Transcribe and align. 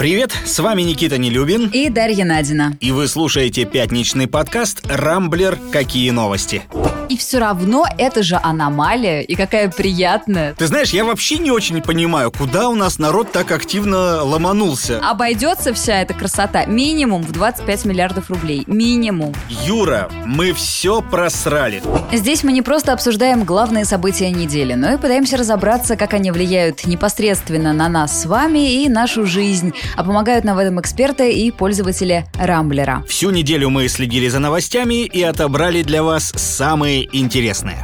Привет, 0.00 0.32
с 0.46 0.58
вами 0.60 0.80
Никита 0.80 1.18
Нелюбин. 1.18 1.68
И 1.74 1.90
Дарья 1.90 2.24
Надина. 2.24 2.74
И 2.80 2.90
вы 2.90 3.06
слушаете 3.06 3.66
пятничный 3.66 4.26
подкаст 4.26 4.80
«Рамблер. 4.88 5.58
Какие 5.70 6.08
новости?». 6.08 6.62
И 7.10 7.16
все 7.16 7.38
равно 7.38 7.86
это 7.98 8.22
же 8.22 8.38
аномалия, 8.40 9.22
и 9.22 9.34
какая 9.34 9.68
приятная. 9.68 10.54
Ты 10.54 10.68
знаешь, 10.68 10.90
я 10.90 11.04
вообще 11.04 11.38
не 11.38 11.50
очень 11.50 11.82
понимаю, 11.82 12.30
куда 12.30 12.68
у 12.68 12.76
нас 12.76 13.00
народ 13.00 13.32
так 13.32 13.50
активно 13.50 14.22
ломанулся. 14.22 15.00
Обойдется 15.00 15.74
вся 15.74 16.02
эта 16.02 16.14
красота 16.14 16.66
минимум 16.66 17.22
в 17.22 17.32
25 17.32 17.84
миллиардов 17.86 18.30
рублей. 18.30 18.62
Минимум. 18.68 19.34
Юра, 19.48 20.08
мы 20.24 20.52
все 20.52 21.02
просрали. 21.02 21.82
Здесь 22.12 22.44
мы 22.44 22.52
не 22.52 22.62
просто 22.62 22.92
обсуждаем 22.92 23.42
главные 23.42 23.84
события 23.84 24.30
недели, 24.30 24.74
но 24.74 24.92
и 24.92 24.96
пытаемся 24.96 25.36
разобраться, 25.36 25.96
как 25.96 26.14
они 26.14 26.30
влияют 26.30 26.86
непосредственно 26.86 27.72
на 27.72 27.88
нас 27.88 28.22
с 28.22 28.26
вами 28.26 28.84
и 28.84 28.88
нашу 28.88 29.26
жизнь, 29.26 29.72
а 29.96 30.04
помогают 30.04 30.44
нам 30.44 30.54
в 30.54 30.60
этом 30.60 30.80
эксперты 30.80 31.32
и 31.32 31.50
пользователи 31.50 32.24
Рамблера. 32.38 33.02
Всю 33.08 33.30
неделю 33.30 33.68
мы 33.68 33.88
следили 33.88 34.28
за 34.28 34.38
новостями 34.38 35.06
и 35.06 35.24
отобрали 35.24 35.82
для 35.82 36.04
вас 36.04 36.32
самые 36.36 36.99
интересное. 37.12 37.82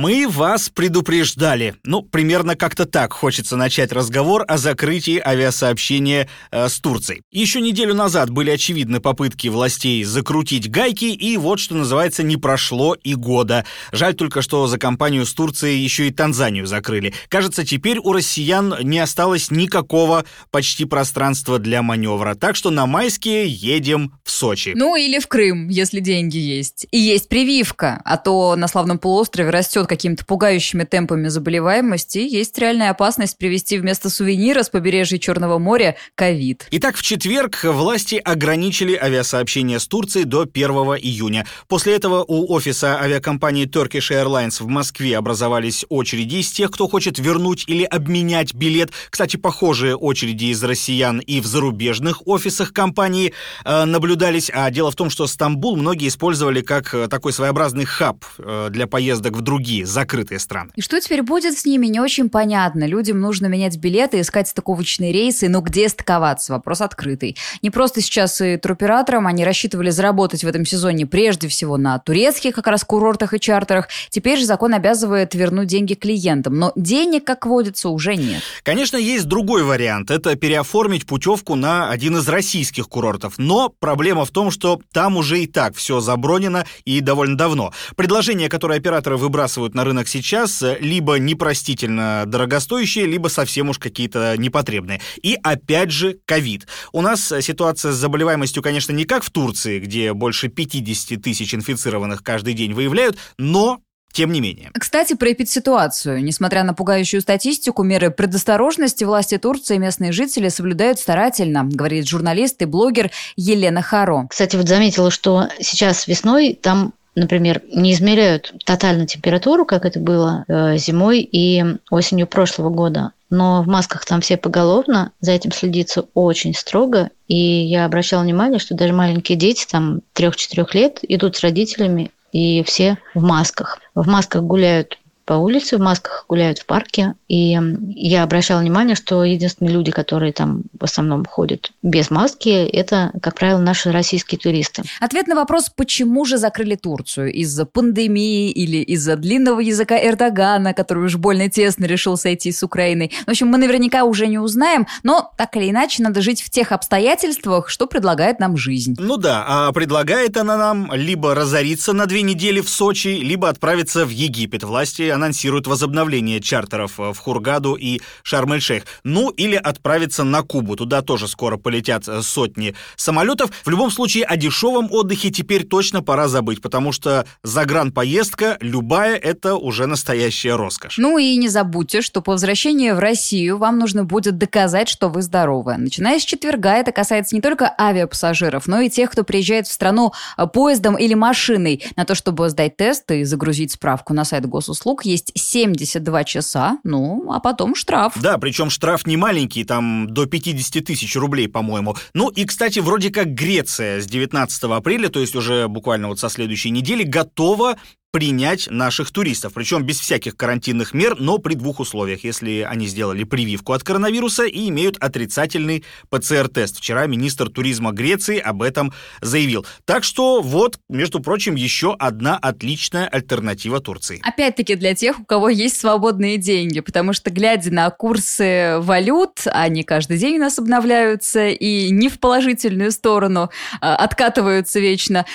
Мы 0.00 0.28
вас 0.28 0.68
предупреждали. 0.68 1.74
Ну, 1.82 2.02
примерно 2.02 2.54
как-то 2.54 2.86
так 2.86 3.12
хочется 3.12 3.56
начать 3.56 3.90
разговор 3.90 4.44
о 4.46 4.56
закрытии 4.56 5.18
авиасообщения 5.18 6.28
э, 6.52 6.68
с 6.68 6.78
Турцией. 6.78 7.22
Еще 7.32 7.60
неделю 7.60 7.94
назад 7.94 8.30
были 8.30 8.52
очевидны 8.52 9.00
попытки 9.00 9.48
властей 9.48 10.04
закрутить 10.04 10.70
гайки, 10.70 11.06
и 11.06 11.36
вот 11.36 11.58
что 11.58 11.74
называется 11.74 12.22
не 12.22 12.36
прошло 12.36 12.94
и 12.94 13.16
года. 13.16 13.64
Жаль 13.90 14.14
только, 14.14 14.40
что 14.40 14.68
за 14.68 14.78
компанию 14.78 15.26
с 15.26 15.34
Турцией 15.34 15.82
еще 15.82 16.06
и 16.06 16.12
Танзанию 16.12 16.68
закрыли. 16.68 17.12
Кажется, 17.28 17.66
теперь 17.66 17.98
у 17.98 18.12
россиян 18.12 18.76
не 18.82 19.00
осталось 19.00 19.50
никакого 19.50 20.24
почти 20.52 20.84
пространства 20.84 21.58
для 21.58 21.82
маневра. 21.82 22.36
Так 22.36 22.54
что 22.54 22.70
на 22.70 22.86
майские 22.86 23.48
едем 23.48 24.12
в 24.22 24.30
Сочи. 24.30 24.74
Ну 24.76 24.94
или 24.94 25.18
в 25.18 25.26
Крым, 25.26 25.66
если 25.68 25.98
деньги 25.98 26.36
есть. 26.36 26.86
И 26.92 26.98
есть 26.98 27.28
прививка, 27.28 28.00
а 28.04 28.16
то 28.16 28.54
на 28.54 28.68
славном 28.68 29.00
полуострове 29.00 29.50
растет 29.50 29.87
какими-то 29.88 30.24
пугающими 30.24 30.84
темпами 30.84 31.26
заболеваемости, 31.26 32.18
есть 32.18 32.56
реальная 32.58 32.90
опасность 32.90 33.36
привести 33.36 33.78
вместо 33.78 34.10
сувенира 34.10 34.62
с 34.62 34.70
побережья 34.70 35.18
Черного 35.18 35.58
моря 35.58 35.96
ковид. 36.14 36.68
Итак, 36.70 36.96
в 36.96 37.02
четверг 37.02 37.64
власти 37.64 38.16
ограничили 38.16 38.94
авиасообщение 38.94 39.80
с 39.80 39.88
Турцией 39.88 40.24
до 40.24 40.42
1 40.42 40.70
июня. 41.00 41.46
После 41.66 41.96
этого 41.96 42.24
у 42.26 42.52
офиса 42.52 43.00
авиакомпании 43.00 43.66
Turkish 43.66 44.12
Airlines 44.12 44.62
в 44.62 44.68
Москве 44.68 45.16
образовались 45.16 45.84
очереди 45.88 46.36
из 46.36 46.50
тех, 46.52 46.70
кто 46.70 46.86
хочет 46.86 47.18
вернуть 47.18 47.64
или 47.66 47.84
обменять 47.84 48.54
билет. 48.54 48.90
Кстати, 49.10 49.36
похожие 49.36 49.96
очереди 49.96 50.46
из 50.46 50.62
россиян 50.62 51.18
и 51.20 51.40
в 51.40 51.46
зарубежных 51.46 52.26
офисах 52.26 52.72
компании 52.72 53.32
э, 53.64 53.84
наблюдались. 53.84 54.50
А 54.52 54.70
дело 54.70 54.90
в 54.90 54.96
том, 54.96 55.10
что 55.10 55.26
Стамбул 55.26 55.76
многие 55.76 56.08
использовали 56.08 56.60
как 56.60 56.94
э, 56.94 57.08
такой 57.08 57.32
своеобразный 57.32 57.84
хаб 57.84 58.24
э, 58.38 58.68
для 58.70 58.86
поездок 58.86 59.36
в 59.36 59.40
другие 59.40 59.77
другие 59.78 59.86
закрытые 59.86 60.38
страны. 60.38 60.70
И 60.76 60.82
что 60.82 61.00
теперь 61.00 61.22
будет 61.22 61.58
с 61.58 61.64
ними, 61.64 61.86
не 61.86 62.00
очень 62.00 62.28
понятно. 62.28 62.86
Людям 62.86 63.20
нужно 63.20 63.46
менять 63.46 63.76
билеты, 63.76 64.20
искать 64.20 64.48
стыковочные 64.48 65.12
рейсы, 65.12 65.48
но 65.48 65.60
где 65.60 65.88
стыковаться? 65.88 66.52
Вопрос 66.52 66.80
открытый. 66.80 67.36
Не 67.62 67.70
просто 67.70 68.00
сейчас 68.00 68.40
и 68.40 68.56
туроператорам, 68.56 69.26
они 69.26 69.44
рассчитывали 69.44 69.90
заработать 69.90 70.44
в 70.44 70.46
этом 70.46 70.64
сезоне 70.64 71.06
прежде 71.06 71.48
всего 71.48 71.76
на 71.76 71.98
турецких 71.98 72.54
как 72.54 72.66
раз 72.66 72.84
курортах 72.84 73.34
и 73.34 73.40
чартерах. 73.40 73.88
Теперь 74.10 74.38
же 74.38 74.44
закон 74.44 74.74
обязывает 74.74 75.34
вернуть 75.34 75.68
деньги 75.68 75.94
клиентам, 75.94 76.58
но 76.58 76.72
денег, 76.76 77.24
как 77.24 77.46
водится, 77.46 77.88
уже 77.88 78.16
нет. 78.16 78.42
Конечно, 78.62 78.96
есть 78.96 79.26
другой 79.26 79.62
вариант. 79.62 80.10
Это 80.10 80.34
переоформить 80.36 81.06
путевку 81.06 81.54
на 81.54 81.90
один 81.90 82.16
из 82.16 82.28
российских 82.28 82.88
курортов. 82.88 83.34
Но 83.38 83.68
проблема 83.68 84.24
в 84.24 84.30
том, 84.30 84.50
что 84.50 84.80
там 84.92 85.16
уже 85.16 85.40
и 85.40 85.46
так 85.46 85.74
все 85.76 86.00
забронено 86.00 86.64
и 86.84 87.00
довольно 87.00 87.36
давно. 87.36 87.72
Предложение, 87.96 88.48
которое 88.48 88.78
операторы 88.78 89.16
выбрасывают 89.16 89.67
выбрасывают 89.68 89.74
на 89.74 89.84
рынок 89.84 90.08
сейчас, 90.08 90.62
э, 90.62 90.78
либо 90.80 91.18
непростительно 91.18 92.24
дорогостоящие, 92.26 93.06
либо 93.06 93.28
совсем 93.28 93.68
уж 93.68 93.78
какие-то 93.78 94.36
непотребные. 94.36 95.00
И 95.22 95.36
опять 95.42 95.90
же, 95.90 96.18
ковид. 96.24 96.66
У 96.92 97.02
нас 97.02 97.32
э, 97.32 97.42
ситуация 97.42 97.92
с 97.92 97.96
заболеваемостью, 97.96 98.62
конечно, 98.62 98.92
не 98.92 99.04
как 99.04 99.22
в 99.22 99.30
Турции, 99.30 99.78
где 99.78 100.12
больше 100.12 100.48
50 100.48 101.22
тысяч 101.22 101.54
инфицированных 101.54 102.22
каждый 102.22 102.54
день 102.54 102.74
выявляют, 102.74 103.16
но 103.38 103.80
тем 104.12 104.32
не 104.32 104.40
менее. 104.40 104.70
Кстати, 104.72 105.14
про 105.14 105.32
эпидситуацию. 105.32 106.24
Несмотря 106.24 106.64
на 106.64 106.72
пугающую 106.74 107.20
статистику, 107.20 107.82
меры 107.82 108.10
предосторожности 108.10 109.04
власти 109.04 109.38
Турции 109.38 109.76
и 109.76 109.78
местные 109.78 110.12
жители 110.12 110.48
соблюдают 110.48 110.98
старательно, 110.98 111.64
говорит 111.64 112.08
журналист 112.08 112.60
и 112.62 112.64
блогер 112.64 113.10
Елена 113.36 113.82
Харо. 113.82 114.26
Кстати, 114.28 114.56
вот 114.56 114.66
заметила, 114.66 115.10
что 115.10 115.48
сейчас 115.60 116.08
весной 116.08 116.58
там 116.60 116.94
например, 117.18 117.62
не 117.72 117.92
измеряют 117.92 118.54
тотально 118.64 119.06
температуру, 119.06 119.64
как 119.64 119.84
это 119.84 120.00
было 120.00 120.44
э, 120.48 120.76
зимой 120.76 121.20
и 121.20 121.64
осенью 121.90 122.26
прошлого 122.26 122.70
года. 122.70 123.12
Но 123.30 123.62
в 123.62 123.66
масках 123.66 124.06
там 124.06 124.20
все 124.20 124.36
поголовно, 124.36 125.12
за 125.20 125.32
этим 125.32 125.52
следится 125.52 126.06
очень 126.14 126.54
строго. 126.54 127.10
И 127.26 127.36
я 127.36 127.84
обращала 127.84 128.22
внимание, 128.22 128.58
что 128.58 128.74
даже 128.74 128.92
маленькие 128.92 129.36
дети, 129.36 129.66
там 129.70 130.00
3-4 130.14 130.66
лет, 130.72 130.98
идут 131.02 131.36
с 131.36 131.40
родителями, 131.40 132.10
и 132.32 132.62
все 132.64 132.98
в 133.14 133.22
масках. 133.22 133.80
В 133.94 134.08
масках 134.08 134.42
гуляют 134.42 134.98
по 135.28 135.34
улице 135.34 135.76
в 135.76 135.80
масках 135.80 136.24
гуляют 136.26 136.58
в 136.58 136.64
парке. 136.64 137.12
И 137.28 137.58
я 137.94 138.22
обращала 138.22 138.60
внимание, 138.60 138.96
что 138.96 139.22
единственные 139.24 139.74
люди, 139.74 139.90
которые 139.90 140.32
там 140.32 140.62
в 140.72 140.82
основном 140.82 141.26
ходят 141.26 141.70
без 141.82 142.10
маски, 142.10 142.48
это, 142.48 143.12
как 143.20 143.34
правило, 143.34 143.58
наши 143.58 143.92
российские 143.92 144.38
туристы. 144.38 144.84
Ответ 145.00 145.26
на 145.26 145.34
вопрос, 145.34 145.68
почему 145.68 146.24
же 146.24 146.38
закрыли 146.38 146.76
Турцию? 146.76 147.30
Из-за 147.34 147.66
пандемии 147.66 148.50
или 148.50 148.78
из-за 148.78 149.16
длинного 149.16 149.60
языка 149.60 150.02
Эрдогана, 150.02 150.72
который 150.72 151.04
уж 151.04 151.16
больно 151.16 151.50
тесно 151.50 151.84
решил 151.84 152.16
сойти 152.16 152.50
с 152.50 152.62
Украиной? 152.62 153.12
В 153.26 153.30
общем, 153.30 153.48
мы 153.48 153.58
наверняка 153.58 154.04
уже 154.04 154.28
не 154.28 154.38
узнаем, 154.38 154.86
но 155.02 155.30
так 155.36 155.54
или 155.56 155.68
иначе 155.68 156.02
надо 156.02 156.22
жить 156.22 156.40
в 156.40 156.48
тех 156.48 156.72
обстоятельствах, 156.72 157.68
что 157.68 157.86
предлагает 157.86 158.40
нам 158.40 158.56
жизнь. 158.56 158.96
Ну 158.98 159.18
да, 159.18 159.44
а 159.46 159.72
предлагает 159.72 160.38
она 160.38 160.56
нам 160.56 160.90
либо 160.94 161.34
разориться 161.34 161.92
на 161.92 162.06
две 162.06 162.22
недели 162.22 162.62
в 162.62 162.70
Сочи, 162.70 163.08
либо 163.08 163.50
отправиться 163.50 164.06
в 164.06 164.08
Египет. 164.08 164.62
Власти 164.62 165.17
анонсируют 165.18 165.66
возобновление 165.66 166.40
чартеров 166.40 166.98
э, 166.98 167.12
в 167.12 167.18
Хургаду 167.18 167.74
и 167.74 168.00
Шарм-эль-Шейх. 168.22 168.84
Ну, 169.04 169.30
или 169.30 169.56
отправиться 169.56 170.24
на 170.24 170.42
Кубу. 170.42 170.76
Туда 170.76 171.02
тоже 171.02 171.28
скоро 171.28 171.56
полетят 171.56 172.08
э, 172.08 172.22
сотни 172.22 172.74
самолетов. 172.96 173.50
В 173.64 173.68
любом 173.68 173.90
случае, 173.90 174.24
о 174.24 174.36
дешевом 174.36 174.90
отдыхе 174.90 175.30
теперь 175.30 175.64
точно 175.64 176.02
пора 176.02 176.28
забыть, 176.28 176.62
потому 176.62 176.92
что 176.92 177.26
загранпоездка, 177.42 178.56
любая, 178.60 179.16
это 179.16 179.56
уже 179.56 179.86
настоящая 179.86 180.56
роскошь. 180.56 180.98
Ну 180.98 181.18
и 181.18 181.36
не 181.36 181.48
забудьте, 181.48 182.00
что 182.00 182.22
по 182.22 182.32
возвращении 182.32 182.90
в 182.90 182.98
Россию 182.98 183.58
вам 183.58 183.78
нужно 183.78 184.04
будет 184.04 184.38
доказать, 184.38 184.88
что 184.88 185.08
вы 185.08 185.22
здоровы. 185.22 185.76
Начиная 185.76 186.18
с 186.18 186.24
четверга 186.24 186.76
это 186.76 186.92
касается 186.92 187.34
не 187.34 187.42
только 187.42 187.74
авиапассажиров, 187.78 188.66
но 188.66 188.80
и 188.80 188.88
тех, 188.88 189.10
кто 189.10 189.24
приезжает 189.24 189.66
в 189.66 189.72
страну 189.72 190.12
э, 190.36 190.46
поездом 190.46 190.96
или 190.96 191.14
машиной. 191.14 191.84
На 191.96 192.04
то, 192.04 192.14
чтобы 192.14 192.48
сдать 192.48 192.76
тест 192.76 193.10
и 193.10 193.24
загрузить 193.24 193.72
справку 193.72 194.14
на 194.14 194.24
сайт 194.24 194.46
госуслуг, 194.46 195.04
есть 195.08 195.32
72 195.34 196.24
часа, 196.24 196.78
ну, 196.84 197.32
а 197.32 197.40
потом 197.40 197.74
штраф. 197.74 198.14
Да, 198.20 198.38
причем 198.38 198.70
штраф 198.70 199.06
не 199.06 199.16
маленький, 199.16 199.64
там 199.64 200.08
до 200.08 200.26
50 200.26 200.84
тысяч 200.84 201.16
рублей, 201.16 201.48
по-моему. 201.48 201.96
Ну 202.14 202.28
и, 202.28 202.44
кстати, 202.44 202.78
вроде 202.78 203.10
как 203.10 203.34
Греция 203.34 204.00
с 204.00 204.06
19 204.06 204.62
апреля, 204.64 205.08
то 205.08 205.20
есть 205.20 205.34
уже 205.34 205.68
буквально 205.68 206.08
вот 206.08 206.20
со 206.20 206.28
следующей 206.28 206.70
недели, 206.70 207.02
готова 207.02 207.76
принять 208.10 208.68
наших 208.70 209.10
туристов, 209.10 209.52
причем 209.54 209.82
без 209.82 210.00
всяких 210.00 210.36
карантинных 210.36 210.94
мер, 210.94 211.16
но 211.18 211.38
при 211.38 211.54
двух 211.54 211.78
условиях, 211.78 212.24
если 212.24 212.66
они 212.68 212.86
сделали 212.86 213.24
прививку 213.24 213.74
от 213.74 213.82
коронавируса 213.82 214.44
и 214.44 214.68
имеют 214.70 214.96
отрицательный 214.98 215.84
ПЦР-тест. 216.08 216.78
Вчера 216.78 217.06
министр 217.06 217.50
туризма 217.50 217.92
Греции 217.92 218.38
об 218.38 218.62
этом 218.62 218.94
заявил. 219.20 219.66
Так 219.84 220.04
что 220.04 220.40
вот, 220.40 220.78
между 220.88 221.20
прочим, 221.20 221.54
еще 221.54 221.94
одна 221.98 222.38
отличная 222.38 223.06
альтернатива 223.06 223.80
Турции. 223.80 224.20
Опять-таки 224.24 224.74
для 224.74 224.94
тех, 224.94 225.20
у 225.20 225.24
кого 225.24 225.50
есть 225.50 225.78
свободные 225.78 226.38
деньги, 226.38 226.80
потому 226.80 227.12
что, 227.12 227.30
глядя 227.30 227.70
на 227.72 227.90
курсы 227.90 228.78
валют, 228.78 229.42
они 229.46 229.84
каждый 229.84 230.16
день 230.16 230.36
у 230.36 230.40
нас 230.40 230.58
обновляются 230.58 231.48
и 231.48 231.90
не 231.90 232.08
в 232.08 232.18
положительную 232.20 232.90
сторону 232.92 233.50
а, 233.80 233.96
откатываются 233.96 234.80
вечно, 234.80 235.26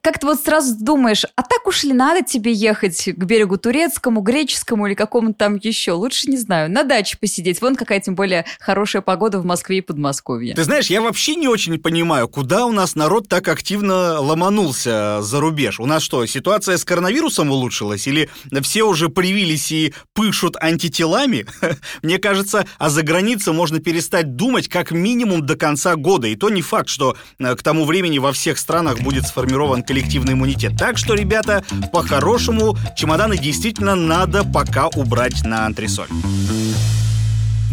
как-то 0.00 0.28
вот 0.28 0.40
сразу 0.40 0.74
думаешь, 0.82 1.24
а 1.36 1.42
так 1.42 1.66
уж 1.66 1.84
ли 1.84 1.92
надо 1.92 2.21
тебе 2.28 2.52
ехать 2.52 3.04
к 3.04 3.24
берегу 3.24 3.56
турецкому, 3.56 4.20
греческому 4.20 4.86
или 4.86 4.94
какому-то 4.94 5.34
там 5.38 5.56
еще? 5.56 5.92
Лучше, 5.92 6.28
не 6.30 6.38
знаю, 6.38 6.70
на 6.70 6.84
даче 6.84 7.16
посидеть. 7.18 7.60
Вон 7.60 7.76
какая 7.76 8.00
тем 8.00 8.14
более 8.14 8.44
хорошая 8.60 9.02
погода 9.02 9.40
в 9.40 9.44
Москве 9.44 9.78
и 9.78 9.80
Подмосковье. 9.80 10.54
Ты 10.54 10.64
знаешь, 10.64 10.86
я 10.86 11.00
вообще 11.00 11.36
не 11.36 11.48
очень 11.48 11.78
понимаю, 11.78 12.28
куда 12.28 12.66
у 12.66 12.72
нас 12.72 12.94
народ 12.94 13.28
так 13.28 13.48
активно 13.48 14.20
ломанулся 14.20 15.20
за 15.22 15.40
рубеж. 15.40 15.80
У 15.80 15.86
нас 15.86 16.02
что, 16.02 16.24
ситуация 16.26 16.76
с 16.76 16.84
коронавирусом 16.84 17.50
улучшилась? 17.50 18.06
Или 18.06 18.28
все 18.62 18.84
уже 18.84 19.08
привились 19.08 19.72
и 19.72 19.94
пышут 20.14 20.56
антителами? 20.60 21.46
Мне 22.02 22.18
кажется, 22.18 22.66
а 22.78 22.90
за 22.90 23.02
границей 23.02 23.52
можно 23.52 23.80
перестать 23.80 24.36
думать 24.36 24.68
как 24.68 24.90
минимум 24.90 25.44
до 25.46 25.56
конца 25.56 25.96
года. 25.96 26.26
И 26.28 26.36
то 26.36 26.50
не 26.50 26.62
факт, 26.62 26.88
что 26.88 27.16
э, 27.38 27.54
к 27.54 27.62
тому 27.62 27.84
времени 27.84 28.18
во 28.18 28.32
всех 28.32 28.58
странах 28.58 29.00
будет 29.00 29.26
сформирован 29.26 29.82
коллективный 29.82 30.34
иммунитет. 30.34 30.72
Так 30.78 30.98
что, 30.98 31.14
ребята, 31.14 31.64
по-хорошему, 32.12 32.76
чемоданы 32.94 33.38
действительно 33.38 33.94
надо 33.94 34.44
пока 34.44 34.88
убрать 34.88 35.44
на 35.44 35.64
антресоль. 35.64 36.08